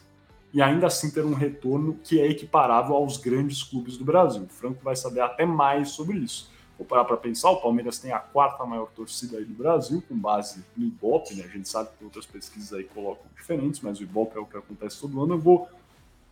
e 0.53 0.63
ainda 0.63 0.87
assim 0.87 1.11
ter 1.11 1.25
um 1.25 1.35
retorno 1.35 1.99
que 2.05 2.21
é 2.21 2.29
equiparável 2.29 2.95
aos 2.95 3.17
grandes 3.17 3.63
clubes 3.63 3.97
do 3.97 4.05
Brasil. 4.05 4.43
O 4.43 4.49
Franco 4.49 4.85
vai 4.85 4.95
saber 4.95 5.21
até 5.21 5.45
mais 5.45 5.91
sobre 5.91 6.19
isso. 6.19 6.49
Vou 6.79 6.87
parar 6.87 7.05
para 7.05 7.17
pensar, 7.17 7.51
o 7.51 7.61
Palmeiras 7.61 7.99
tem 7.99 8.13
a 8.13 8.19
quarta 8.19 8.65
maior 8.65 8.89
torcida 8.91 9.39
aí 9.39 9.45
do 9.45 9.55
Brasil, 9.55 10.03
com 10.09 10.17
base 10.17 10.65
no 10.77 10.85
Ibope, 10.85 11.35
né? 11.35 11.45
A 11.45 11.49
gente 11.49 11.69
sabe 11.69 11.89
que 11.97 12.05
outras 12.05 12.27
pesquisas 12.27 12.73
aí 12.73 12.85
colocam 12.85 13.25
diferentes, 13.37 13.81
mas 13.81 13.99
o 13.99 14.03
Ibope 14.03 14.37
é 14.37 14.41
o 14.41 14.47
que 14.47 14.57
acontece 14.57 15.01
todo 15.01 15.23
ano. 15.23 15.35
Eu 15.35 15.39
vou 15.39 15.69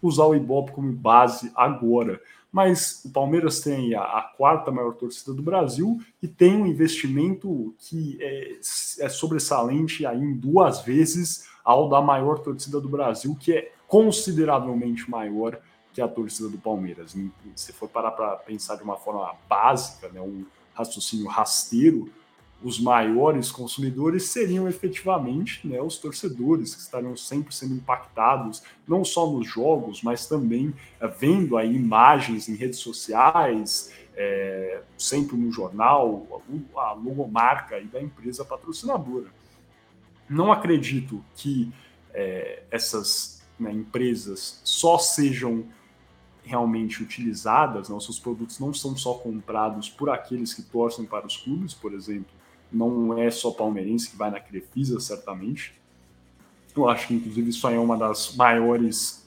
usar 0.03 0.25
o 0.25 0.35
Ibope 0.35 0.73
como 0.73 0.93
base 0.93 1.53
agora. 1.55 2.21
Mas 2.51 3.03
o 3.05 3.11
Palmeiras 3.11 3.61
tem 3.61 3.95
a, 3.95 4.03
a, 4.03 4.23
quarta 4.37 4.71
maior 4.71 4.93
torcida 4.93 5.33
do 5.33 5.43
Brasil 5.43 5.99
e 6.23 6.29
tem 6.29 6.55
um 6.55 6.67
investimento 6.67 7.75
que 7.79 8.19
é, 8.21 8.59
é 9.01 9.09
sobressalente 9.09 10.05
aí 10.05 10.21
em 10.21 10.35
duas 10.35 10.83
vezes 10.83 11.49
ao 11.65 11.89
da 11.89 12.03
maior 12.03 12.41
torcida 12.41 12.79
do 12.79 12.89
Brasil, 12.89 13.35
que 13.41 13.55
é 13.55 13.73
consideravelmente 13.89 15.11
maior 15.11 15.59
que 15.95 16.01
a 16.01 16.09
torcida 16.09 16.49
do 16.49 16.59
Palmeiras. 16.59 17.17
Se 17.55 17.73
for 17.73 17.89
parar 17.89 18.11
para 18.11 18.37
pensar 18.37 18.77
de 18.77 18.83
uma 18.83 18.97
forma 18.97 19.35
básica, 19.49 20.09
né, 20.09 20.21
um 20.21 20.45
raciocínio 20.75 21.27
rasteiro, 21.27 22.11
os 22.63 22.79
maiores 22.81 23.51
consumidores 23.51 24.25
seriam 24.25 24.69
efetivamente 24.69 25.67
né, 25.67 25.81
os 25.81 25.99
torcedores, 25.99 26.75
que 26.75 26.81
estariam 26.81 27.17
sempre 27.17 27.55
sendo 27.55 27.75
impactados, 27.75 28.63
não 28.87 29.05
só 29.05 29.31
nos 29.31 29.49
jogos, 29.49 30.03
mas 30.03 30.27
também 30.27 30.75
é, 31.01 31.07
vendo 31.07 31.57
aí 31.57 31.75
imagens 31.75 32.49
em 32.49 32.55
redes 32.55 32.79
sociais, 32.79 33.93
é, 34.15 34.83
sempre 34.97 35.37
no 35.37 35.51
jornal, 35.51 36.43
a 36.77 36.93
logomarca 36.93 37.77
aí 37.77 37.87
da 37.87 38.01
empresa 38.01 38.45
patrocinadora. 38.45 39.29
Não 40.29 40.53
acredito 40.53 41.23
que 41.35 41.73
é, 42.15 42.63
essas 42.71 43.43
né, 43.59 43.73
empresas 43.73 44.61
só 44.65 44.99
sejam 44.99 45.65
realmente 46.45 47.03
utilizadas, 47.03 47.89
nossos 47.89 48.19
produtos 48.19 48.59
não 48.59 48.75
são 48.75 48.97
só 48.97 49.15
comprados 49.15 49.89
por 49.89 50.11
aqueles 50.11 50.53
que 50.53 50.63
torcem 50.63 51.05
para 51.07 51.27
os 51.27 51.37
clubes, 51.37 51.73
por 51.73 51.95
exemplo, 51.95 52.42
não 52.73 53.19
é 53.19 53.31
só 53.31 53.51
palmeirense 53.51 54.11
que 54.11 54.17
vai 54.17 54.31
na 54.31 54.41
Crefisa, 54.41 54.99
certamente. 55.01 55.75
Eu 56.75 56.89
acho 56.89 57.09
que, 57.09 57.15
inclusive, 57.15 57.51
isso 57.51 57.67
aí 57.67 57.75
é 57.75 57.79
uma 57.79 57.97
das 57.97 58.35
maiores 58.35 59.27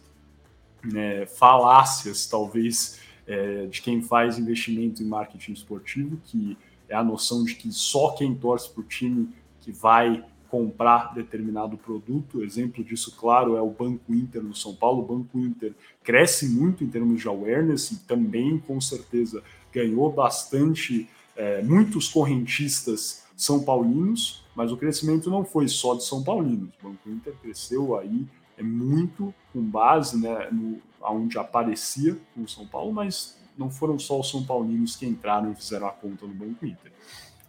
né, 0.83 1.25
falácias, 1.25 2.25
talvez, 2.25 2.99
é, 3.27 3.65
de 3.67 3.81
quem 3.81 4.01
faz 4.01 4.37
investimento 4.39 5.03
em 5.03 5.05
marketing 5.05 5.53
esportivo, 5.53 6.17
que 6.25 6.57
é 6.89 6.95
a 6.95 7.03
noção 7.03 7.43
de 7.43 7.55
que 7.55 7.71
só 7.71 8.11
quem 8.11 8.35
torce 8.35 8.69
para 8.69 8.81
o 8.81 8.83
time 8.83 9.29
que 9.61 9.71
vai 9.71 10.23
comprar 10.49 11.13
determinado 11.13 11.77
produto. 11.77 12.43
Exemplo 12.43 12.83
disso, 12.83 13.15
claro, 13.17 13.57
é 13.57 13.61
o 13.61 13.69
Banco 13.69 14.13
Inter 14.13 14.41
no 14.41 14.55
São 14.55 14.75
Paulo. 14.75 15.01
O 15.03 15.05
Banco 15.05 15.39
Inter 15.39 15.73
cresce 16.03 16.47
muito 16.47 16.83
em 16.83 16.87
termos 16.87 17.21
de 17.21 17.27
awareness 17.27 17.91
e 17.91 17.97
também, 18.05 18.57
com 18.59 18.79
certeza, 18.79 19.43
ganhou 19.73 20.11
bastante, 20.11 21.09
é, 21.35 21.61
muitos 21.61 22.07
correntistas 22.07 23.24
são 23.35 23.63
Paulinos, 23.63 24.43
mas 24.55 24.71
o 24.71 24.77
crescimento 24.77 25.29
não 25.29 25.43
foi 25.43 25.67
só 25.67 25.95
de 25.95 26.03
São 26.05 26.23
Paulinos. 26.23 26.69
O 26.79 26.89
Banco 26.89 27.09
Inter 27.09 27.35
cresceu 27.41 27.97
aí 27.97 28.25
é 28.57 28.63
muito 28.63 29.33
com 29.51 29.61
base 29.61 30.21
né, 30.21 30.49
no 30.51 30.81
onde 31.01 31.37
aparecia 31.37 32.17
o 32.35 32.47
São 32.47 32.65
Paulo, 32.65 32.91
mas 32.91 33.37
não 33.57 33.69
foram 33.69 33.99
só 33.99 34.19
os 34.19 34.29
São 34.29 34.43
Paulinos 34.43 34.95
que 34.95 35.05
entraram 35.05 35.51
e 35.51 35.55
fizeram 35.55 35.87
a 35.87 35.91
conta 35.91 36.25
no 36.25 36.33
Banco 36.33 36.65
Inter. 36.65 36.91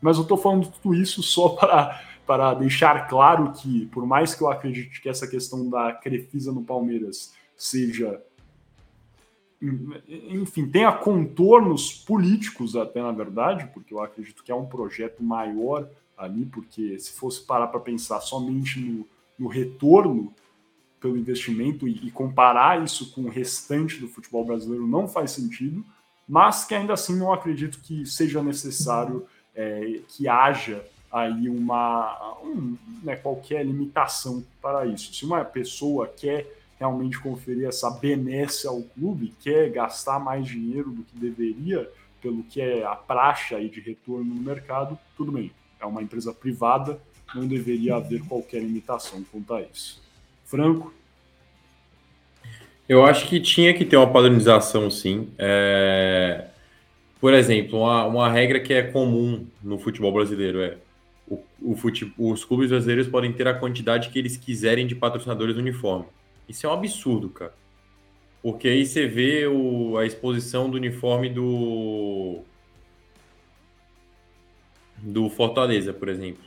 Mas 0.01 0.17
eu 0.17 0.23
estou 0.25 0.37
falando 0.37 0.71
tudo 0.71 0.95
isso 0.95 1.23
só 1.23 1.51
para, 1.57 2.03
para 2.27 2.55
deixar 2.55 3.09
claro 3.09 3.53
que, 3.53 3.87
por 3.87 4.07
mais 4.07 4.35
que 4.35 4.43
eu 4.43 4.51
acredite 4.51 5.01
que 5.01 5.09
essa 5.09 5.27
questão 5.27 5.71
da 5.71 5.93
Crefisa 5.93 6.53
no 6.53 6.65
Palmeiras 6.65 7.33
seja 7.57 8.21
enfim, 9.61 10.69
tenha 10.69 10.93
contornos 10.93 11.93
políticos 11.93 12.77
até, 12.77 13.03
na 13.03 13.13
verdade, 13.13 13.71
porque 13.73 13.93
eu 13.93 14.01
acredito 14.01 14.45
que 14.45 14.53
é 14.53 14.55
um 14.55 14.67
projeto 14.67 15.23
maior 15.23 15.89
ali, 16.17 16.45
porque 16.47 16.99
se 16.99 17.13
fosse 17.13 17.43
parar 17.43 17.69
para 17.69 17.81
pensar 17.81 18.21
somente 18.21 18.79
no, 18.81 19.07
no, 19.39 19.49
retorno 19.49 20.33
pelo 21.01 21.17
investimento 21.17 21.87
e, 21.87 22.07
e, 22.07 22.11
comparar 22.11 22.83
isso 22.83 23.13
com 23.13 23.23
o 23.23 23.29
restante 23.29 23.99
do 23.99 24.09
futebol 24.09 24.45
brasileiro 24.45 24.87
não 24.87 25.09
faz 25.09 25.33
sentido, 25.33 25.85
mas 26.29 26.65
que 26.65 26.75
ainda 26.75 26.95
assim 26.95 27.17
não 27.17 27.33
acredito 27.33 27.81
que 27.81 28.05
seja 28.07 28.43
necessário 28.43 29.27
é, 29.55 30.01
que 30.09 30.27
haja 30.29 30.85
aí 31.13 31.49
uma 31.49 32.37
um, 32.43 32.77
né, 33.03 33.17
qualquer 33.17 33.65
limitação 33.65 34.45
para 34.61 34.87
isso. 34.87 35.15
Se 35.15 35.25
uma 35.25 35.45
pessoa 35.45 36.07
quer 36.07 36.47
realmente 36.79 37.19
conferir 37.19 37.67
essa 37.67 37.91
benesse 37.91 38.67
ao 38.67 38.83
clube, 38.83 39.35
quer 39.41 39.71
gastar 39.71 40.19
mais 40.19 40.47
dinheiro 40.47 40.91
do 40.91 41.03
que 41.03 41.17
deveria, 41.17 41.91
pelo 42.21 42.43
que 42.43 42.61
é 42.61 42.85
a 42.85 42.95
praxe 42.95 43.55
aí 43.55 43.69
de 43.69 43.81
retorno 43.81 44.35
no 44.35 44.43
mercado, 44.43 44.99
tudo 45.17 45.33
bem. 45.33 45.51
É 45.81 45.87
uma 45.87 46.03
empresa 46.03 46.33
privada, 46.33 47.01
não 47.35 47.47
deveria 47.47 47.97
haver 47.97 48.23
qualquer 48.23 48.61
limitação 48.61 49.25
quanto 49.31 49.55
a 49.55 49.63
isso. 49.63 50.03
Franco? 50.45 50.93
Eu 52.89 53.05
acho 53.05 53.27
que 53.29 53.41
tinha 53.41 53.75
que 53.75 53.85
ter 53.85 53.97
uma 53.97 54.11
padronização, 54.11 54.91
sim. 54.91 55.29
É... 55.39 56.47
Por 57.21 57.35
exemplo, 57.35 57.81
uma, 57.81 58.05
uma 58.05 58.31
regra 58.31 58.61
que 58.61 58.73
é 58.73 58.83
comum 58.83 59.47
no 59.63 59.79
futebol 59.79 60.13
brasileiro 60.13 60.61
é 60.61 60.77
o, 61.29 61.43
o 61.61 61.75
fute... 61.75 62.13
os 62.17 62.45
clubes 62.45 62.71
brasileiros 62.71 63.09
podem 63.09 63.33
ter 63.33 63.49
a 63.49 63.55
quantidade 63.55 64.11
que 64.11 64.19
eles 64.19 64.37
quiserem 64.37 64.87
de 64.87 64.95
patrocinadores 64.95 65.57
no 65.57 65.63
uniforme. 65.63 66.07
Isso 66.49 66.67
é 66.67 66.71
um 66.71 66.73
absurdo, 66.73 67.29
cara. 67.29 67.55
Porque 68.43 68.69
aí 68.69 68.87
você 68.87 69.07
vê 69.07 69.47
o, 69.47 69.99
a 69.99 70.07
exposição 70.07 70.71
do 70.71 70.77
uniforme 70.77 71.29
do. 71.29 72.43
do 74.99 75.29
Fortaleza, 75.29 75.93
por 75.93 76.09
exemplo. 76.09 76.45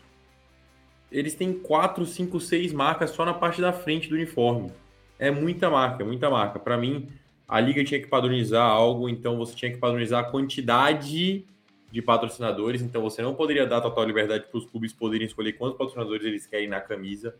Eles 1.11 1.33
têm 1.33 1.51
4, 1.51 2.05
5, 2.05 2.39
6 2.39 2.71
marcas 2.71 3.09
só 3.09 3.25
na 3.25 3.33
parte 3.33 3.59
da 3.59 3.73
frente 3.73 4.07
do 4.07 4.15
uniforme. 4.15 4.71
É 5.17 5.29
muita 5.29 5.69
marca, 5.69 6.05
muita 6.05 6.29
marca. 6.29 6.59
Para 6.59 6.77
mim, 6.77 7.09
a 7.47 7.59
liga 7.59 7.83
tinha 7.83 7.99
que 7.99 8.07
padronizar 8.07 8.65
algo, 8.65 9.09
então 9.09 9.35
você 9.35 9.55
tinha 9.55 9.71
que 9.71 9.77
padronizar 9.77 10.23
a 10.23 10.29
quantidade 10.29 11.43
de 11.91 12.01
patrocinadores, 12.01 12.83
então 12.83 13.01
você 13.01 13.21
não 13.23 13.33
poderia 13.33 13.65
dar 13.65 13.81
total 13.81 14.05
liberdade 14.05 14.45
para 14.45 14.57
os 14.57 14.65
clubes 14.67 14.93
poderem 14.93 15.25
escolher 15.25 15.53
quantos 15.53 15.75
patrocinadores 15.75 16.23
eles 16.23 16.45
querem 16.45 16.67
na 16.67 16.79
camisa. 16.79 17.35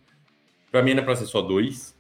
Para 0.72 0.82
mim 0.82 0.92
era 0.92 1.04
para 1.04 1.16
ser 1.16 1.28
só 1.28 1.42
dois 1.42 1.98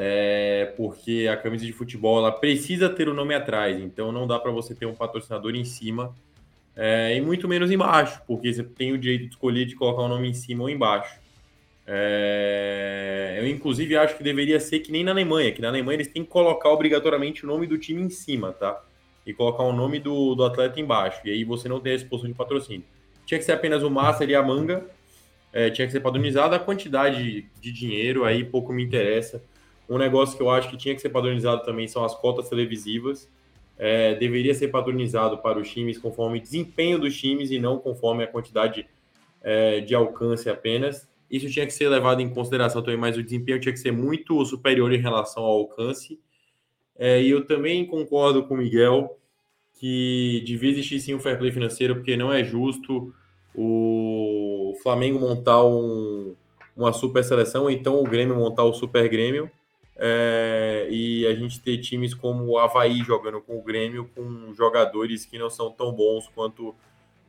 é, 0.00 0.72
porque 0.76 1.28
a 1.28 1.36
camisa 1.36 1.66
de 1.66 1.72
futebol 1.72 2.18
ela 2.18 2.30
precisa 2.30 2.88
ter 2.88 3.08
o 3.08 3.14
nome 3.14 3.34
atrás, 3.34 3.80
então 3.80 4.12
não 4.12 4.28
dá 4.28 4.38
para 4.38 4.52
você 4.52 4.72
ter 4.72 4.86
um 4.86 4.94
patrocinador 4.94 5.56
em 5.56 5.64
cima 5.64 6.14
é, 6.76 7.16
e 7.16 7.20
muito 7.20 7.48
menos 7.48 7.68
embaixo, 7.68 8.22
porque 8.24 8.52
você 8.52 8.62
tem 8.62 8.92
o 8.92 8.98
direito 8.98 9.22
de 9.22 9.30
escolher 9.30 9.64
de 9.64 9.74
colocar 9.74 10.02
o 10.02 10.08
nome 10.08 10.30
em 10.30 10.34
cima 10.34 10.62
ou 10.62 10.70
embaixo. 10.70 11.18
É, 11.84 13.38
eu, 13.40 13.48
inclusive, 13.48 13.96
acho 13.96 14.16
que 14.16 14.22
deveria 14.22 14.60
ser 14.60 14.78
que 14.78 14.92
nem 14.92 15.02
na 15.02 15.10
Alemanha, 15.10 15.50
que 15.50 15.60
na 15.60 15.66
Alemanha 15.66 15.96
eles 15.96 16.06
têm 16.06 16.22
que 16.22 16.30
colocar 16.30 16.68
obrigatoriamente 16.68 17.44
o 17.44 17.48
nome 17.48 17.66
do 17.66 17.76
time 17.76 18.00
em 18.00 18.10
cima, 18.10 18.52
tá? 18.52 18.80
E 19.26 19.34
colocar 19.34 19.64
o 19.64 19.72
nome 19.72 19.98
do, 19.98 20.36
do 20.36 20.44
atleta 20.44 20.78
embaixo, 20.78 21.22
e 21.24 21.30
aí 21.32 21.42
você 21.42 21.68
não 21.68 21.80
tem 21.80 21.90
a 21.90 21.96
exposição 21.96 22.30
de 22.30 22.36
patrocínio. 22.36 22.84
Tinha 23.26 23.38
que 23.38 23.44
ser 23.44 23.52
apenas 23.52 23.82
o 23.82 23.90
master 23.90 24.30
e 24.30 24.36
a 24.36 24.42
manga, 24.44 24.86
é, 25.52 25.70
tinha 25.70 25.88
que 25.88 25.92
ser 25.92 25.98
padronizado 25.98 26.54
a 26.54 26.58
quantidade 26.60 27.48
de 27.60 27.72
dinheiro, 27.72 28.24
aí 28.24 28.44
pouco 28.44 28.72
me 28.72 28.84
interessa. 28.84 29.42
Um 29.88 29.98
negócio 29.98 30.36
que 30.36 30.42
eu 30.42 30.50
acho 30.50 30.68
que 30.68 30.76
tinha 30.76 30.94
que 30.94 31.00
ser 31.00 31.08
padronizado 31.08 31.62
também 31.62 31.88
são 31.88 32.04
as 32.04 32.14
cotas 32.14 32.48
televisivas. 32.48 33.28
É, 33.78 34.14
deveria 34.16 34.54
ser 34.54 34.68
padronizado 34.68 35.38
para 35.38 35.58
os 35.58 35.70
times 35.70 35.98
conforme 35.98 36.40
desempenho 36.40 36.98
dos 36.98 37.16
times 37.16 37.50
e 37.50 37.58
não 37.58 37.78
conforme 37.78 38.24
a 38.24 38.26
quantidade 38.26 38.86
é, 39.42 39.80
de 39.80 39.94
alcance 39.94 40.50
apenas. 40.50 41.08
Isso 41.30 41.48
tinha 41.48 41.66
que 41.66 41.72
ser 41.72 41.88
levado 41.88 42.20
em 42.20 42.28
consideração 42.28 42.82
também, 42.82 42.98
mas 42.98 43.16
o 43.16 43.22
desempenho 43.22 43.60
tinha 43.60 43.72
que 43.72 43.78
ser 43.78 43.92
muito 43.92 44.44
superior 44.44 44.92
em 44.92 44.98
relação 44.98 45.44
ao 45.44 45.58
alcance. 45.58 46.18
É, 46.98 47.22
e 47.22 47.30
eu 47.30 47.44
também 47.44 47.86
concordo 47.86 48.42
com 48.44 48.54
o 48.54 48.58
Miguel 48.58 49.16
que 49.78 50.42
devia 50.44 50.70
existir 50.70 50.98
sim 50.98 51.14
um 51.14 51.20
fair 51.20 51.38
play 51.38 51.52
financeiro, 51.52 51.94
porque 51.94 52.16
não 52.16 52.32
é 52.32 52.42
justo 52.42 53.14
o 53.54 54.76
Flamengo 54.82 55.20
montar 55.20 55.64
um, 55.64 56.34
uma 56.76 56.92
super 56.92 57.22
seleção, 57.22 57.64
ou 57.64 57.70
então 57.70 58.00
o 58.00 58.04
Grêmio 58.04 58.34
montar 58.36 58.64
o 58.64 58.72
super 58.72 59.08
Grêmio, 59.08 59.50
é, 59.98 60.86
e 60.88 61.26
a 61.26 61.34
gente 61.34 61.60
ter 61.60 61.76
times 61.78 62.14
como 62.14 62.44
o 62.44 62.58
Havaí 62.58 62.98
jogando 62.98 63.40
com 63.40 63.58
o 63.58 63.62
Grêmio, 63.62 64.08
com 64.14 64.54
jogadores 64.54 65.26
que 65.26 65.36
não 65.38 65.50
são 65.50 65.72
tão 65.72 65.92
bons 65.92 66.28
quanto 66.28 66.72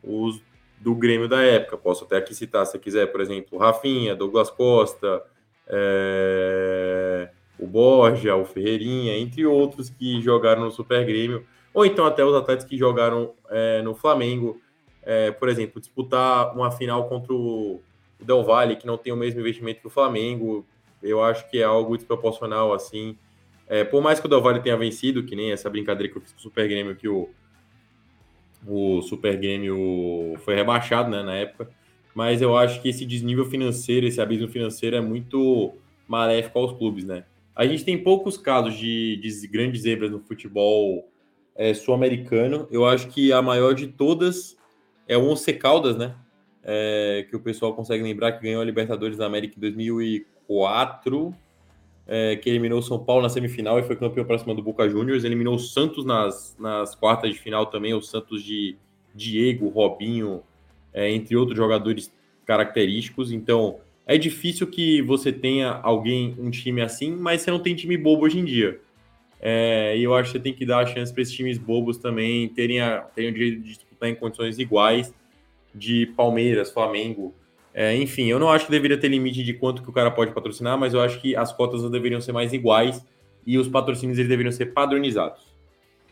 os 0.04 0.40
do 0.80 0.94
Grêmio 0.94 1.28
da 1.28 1.42
época. 1.42 1.78
Posso 1.78 2.06
até 2.06 2.18
aqui 2.18 2.36
citar, 2.36 2.66
se 2.68 2.78
quiser, 2.78 3.08
por 3.08 3.22
exemplo, 3.22 3.58
Rafinha, 3.58 4.16
Douglas 4.16 4.52
Costa, 4.52 5.24
é, 5.68 7.30
o 7.58 7.66
Borja, 7.66 8.36
o 8.36 8.46
Ferreirinha, 8.46 9.18
entre 9.18 9.46
outros 9.48 9.90
que 9.90 10.22
jogaram 10.22 10.64
no 10.64 10.72
Super 10.72 11.04
Grêmio, 11.06 11.46
ou 11.74 11.86
então 11.86 12.06
até 12.06 12.24
os 12.24 12.36
atletas 12.36 12.66
que 12.66 12.78
jogaram 12.78 13.34
é, 13.50 13.82
no 13.82 13.96
Flamengo. 13.96 14.62
É, 15.02 15.32
por 15.32 15.50
exemplo, 15.50 15.82
disputar 15.82 16.56
uma 16.56 16.70
final 16.70 17.10
contra 17.10 17.34
o 17.34 17.82
Del 18.20 18.44
Valle, 18.44 18.76
que 18.76 18.86
não 18.86 18.98
tem 18.98 19.12
o 19.12 19.18
mesmo 19.18 19.40
investimento 19.40 19.82
que 19.82 19.88
o 19.88 19.90
Flamengo, 19.90 20.68
eu 21.02 21.24
acho 21.24 21.50
que 21.50 21.60
é 21.60 21.64
algo 21.64 21.98
desproporcional, 21.98 22.74
assim. 22.74 23.18
É, 23.68 23.84
por 23.84 24.02
mais 24.02 24.20
que 24.20 24.26
o 24.26 24.30
Del 24.30 24.42
Valle 24.42 24.62
tenha 24.62 24.76
vencido, 24.76 25.24
que 25.24 25.36
nem 25.36 25.52
essa 25.52 25.70
brincadeira 25.70 26.12
que 26.12 26.18
eu 26.18 26.22
fiz 26.22 26.32
com 26.32 26.40
o 26.40 26.42
Super 26.42 26.68
Grêmio, 26.68 26.96
que 26.96 27.08
o, 27.08 27.30
o 28.68 29.02
Super 29.04 29.38
Grêmio 29.38 30.36
foi 30.40 30.56
rebaixado 30.56 31.10
né, 31.10 31.22
na 31.22 31.36
época, 31.36 31.70
mas 32.16 32.42
eu 32.42 32.58
acho 32.58 32.82
que 32.82 32.90
esse 32.90 33.06
desnível 33.06 33.46
financeiro, 33.46 34.08
esse 34.08 34.20
abismo 34.20 34.48
financeiro 34.48 34.96
é 34.96 35.02
muito 35.02 35.74
maléfico 36.08 36.58
aos 36.58 36.74
clubes, 36.74 37.06
né? 37.06 37.26
A 37.56 37.66
gente 37.68 37.86
tem 37.86 38.02
poucos 38.02 38.38
casos 38.38 38.76
de, 38.76 39.18
de 39.18 39.48
grandes 39.48 39.84
zebras 39.84 40.10
no 40.10 40.20
futebol 40.20 41.08
é, 41.56 41.74
sul-americano. 41.74 42.68
Eu 42.72 42.86
acho 42.86 43.10
que 43.10 43.32
a 43.32 43.42
maior 43.42 43.76
de 43.76 43.88
todas 43.88 44.58
é 45.08 45.18
o 45.18 45.30
Once 45.30 45.54
Caldas, 45.54 45.98
né? 45.98 46.16
É, 46.64 47.28
que 47.30 47.36
o 47.36 47.40
pessoal 47.40 47.74
consegue 47.76 48.04
lembrar 48.04 48.32
que 48.32 48.44
ganhou 48.44 48.62
a 48.62 48.66
Libertadores 48.66 49.18
da 49.18 49.26
América 49.26 49.56
em 49.58 49.62
2004 49.62 50.39
4, 50.50 51.32
é, 52.08 52.36
que 52.38 52.50
eliminou 52.50 52.82
São 52.82 52.98
Paulo 52.98 53.22
na 53.22 53.30
semifinal 53.30 53.78
e 53.78 53.84
foi 53.84 53.96
campeão 53.96 54.26
para 54.26 54.40
cima 54.40 54.56
do 54.56 54.64
Boca 54.64 54.90
Juniors. 54.90 55.24
Eliminou 55.24 55.54
o 55.54 55.60
Santos 55.60 56.04
nas, 56.04 56.58
nas 56.60 56.96
quartas 56.96 57.32
de 57.32 57.40
final 57.40 57.68
também, 57.68 57.94
o 57.94 58.02
Santos 58.02 58.44
de 58.44 58.76
Diego, 59.14 59.70
Robinho, 59.70 60.42
é, 60.92 61.12
entre 61.12 61.38
outros 61.38 61.56
jogadores 61.56 62.12
característicos. 62.48 63.32
Então, 63.32 63.78
é 64.08 64.18
difícil 64.18 64.66
que 64.66 65.04
você 65.04 65.32
tenha 65.32 65.70
alguém, 65.84 66.36
um 66.40 66.50
time 66.50 66.82
assim, 66.82 67.16
mas 67.16 67.44
você 67.44 67.52
não 67.52 67.60
tem 67.60 67.76
time 67.76 67.96
bobo 67.96 68.26
hoje 68.26 68.40
em 68.40 68.46
dia. 68.46 68.82
É, 69.40 69.96
e 69.96 70.04
eu 70.04 70.16
acho 70.16 70.32
que 70.32 70.38
você 70.40 70.44
tem 70.44 70.54
que 70.54 70.66
dar 70.66 70.80
a 70.80 70.86
chance 70.88 71.14
para 71.14 71.22
esses 71.22 71.34
times 71.34 71.60
bobos 71.60 72.00
também 72.00 72.50
terem, 72.50 72.82
a, 72.82 73.02
terem 73.02 73.30
o 73.30 73.34
direito 73.34 73.62
de 73.62 73.70
disputar 73.70 74.10
em 74.10 74.16
condições 74.16 74.58
iguais 74.58 75.14
de 75.76 76.08
Palmeiras, 76.18 76.72
Flamengo, 76.72 77.36
é, 77.74 77.96
enfim, 77.96 78.26
eu 78.26 78.40
não 78.40 78.50
acho 78.50 78.66
que 78.66 78.72
deveria 78.72 79.00
ter 79.00 79.08
limite 79.08 79.44
de 79.44 79.54
quanto 79.54 79.84
que 79.84 79.90
o 79.90 79.94
cara 79.94 80.10
pode 80.12 80.32
patrocinar, 80.32 80.78
mas 80.78 80.94
eu 80.94 81.02
acho 81.02 81.22
que 81.22 81.36
as 81.36 81.52
cotas 81.54 81.90
deveriam 81.90 82.20
ser 82.20 82.32
mais 82.32 82.52
iguais 82.52 83.04
e 83.46 83.58
os 83.58 83.68
patrocínios 83.68 84.18
eles 84.18 84.30
deveriam 84.30 84.52
ser 84.52 84.68
padronizados. 84.68 85.50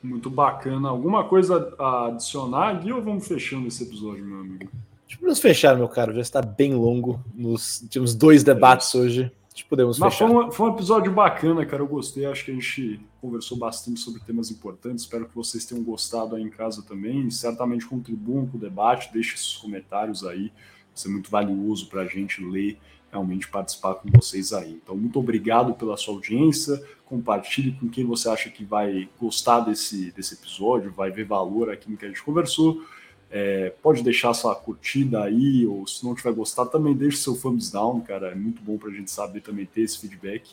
Muito 0.01 0.29
bacana. 0.29 0.89
Alguma 0.89 1.23
coisa 1.23 1.73
a 1.79 2.07
adicionar, 2.07 2.73
Gui, 2.79 2.93
ou 2.93 3.01
vamos 3.01 3.27
fechando 3.27 3.67
esse 3.67 3.83
episódio, 3.83 4.23
meu 4.23 4.39
amigo? 4.39 4.69
Podemos 5.15 5.39
fechar, 5.39 5.75
meu 5.75 5.87
caro. 5.87 6.13
Já 6.13 6.21
está 6.21 6.41
bem 6.41 6.73
longo. 6.73 7.19
Nos, 7.33 7.83
tivemos 7.89 8.13
dois 8.13 8.43
debates 8.43 8.93
é 8.93 8.97
hoje. 8.97 9.31
Podemos 9.67 9.97
Mas 9.97 10.13
fechar. 10.13 10.27
Foi 10.29 10.45
um, 10.45 10.51
foi 10.51 10.69
um 10.69 10.73
episódio 10.73 11.11
bacana, 11.11 11.65
cara. 11.65 11.81
Eu 11.81 11.87
gostei. 11.87 12.25
Acho 12.25 12.45
que 12.45 12.51
a 12.51 12.53
gente 12.53 12.99
conversou 13.19 13.57
bastante 13.57 13.99
sobre 13.99 14.21
temas 14.21 14.51
importantes. 14.51 15.03
Espero 15.03 15.27
que 15.27 15.35
vocês 15.35 15.65
tenham 15.65 15.83
gostado 15.83 16.35
aí 16.35 16.43
em 16.43 16.49
casa 16.49 16.83
também. 16.83 17.29
Certamente 17.31 17.85
contribuam 17.87 18.45
com 18.45 18.57
o 18.57 18.59
debate. 18.59 19.11
Deixe 19.11 19.33
esses 19.33 19.57
comentários 19.57 20.23
aí 20.23 20.51
ser 20.99 21.09
muito 21.09 21.29
valioso 21.29 21.87
para 21.87 22.01
a 22.01 22.05
gente 22.05 22.43
ler, 22.43 22.77
realmente 23.11 23.47
participar 23.47 23.95
com 23.95 24.09
vocês 24.09 24.53
aí. 24.53 24.79
Então, 24.83 24.95
muito 24.95 25.19
obrigado 25.19 25.73
pela 25.73 25.97
sua 25.97 26.13
audiência. 26.13 26.81
Compartilhe 27.05 27.71
com 27.71 27.87
quem 27.87 28.05
você 28.05 28.29
acha 28.29 28.49
que 28.49 28.63
vai 28.63 29.09
gostar 29.19 29.61
desse, 29.61 30.11
desse 30.11 30.33
episódio, 30.33 30.91
vai 30.91 31.09
ver 31.09 31.25
valor 31.25 31.71
aqui 31.71 31.89
no 31.89 31.97
que 31.97 32.05
a 32.05 32.09
gente 32.09 32.23
conversou. 32.23 32.83
É, 33.29 33.73
pode 33.81 34.03
deixar 34.03 34.33
sua 34.33 34.55
curtida 34.55 35.23
aí, 35.23 35.65
ou 35.65 35.85
se 35.85 36.05
não 36.05 36.15
tiver 36.15 36.31
gostado, 36.33 36.69
também 36.69 36.93
deixe 36.93 37.17
seu 37.17 37.35
thumbs 37.35 37.69
down, 37.71 38.01
cara. 38.01 38.31
É 38.31 38.35
muito 38.35 38.61
bom 38.61 38.77
para 38.77 38.89
a 38.89 38.93
gente 38.93 39.11
saber 39.11 39.41
também 39.41 39.65
ter 39.65 39.81
esse 39.81 39.99
feedback. 39.99 40.51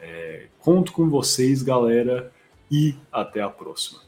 É, 0.00 0.46
conto 0.58 0.92
com 0.92 1.08
vocês, 1.08 1.62
galera, 1.62 2.32
e 2.70 2.94
até 3.12 3.42
a 3.42 3.50
próxima. 3.50 4.00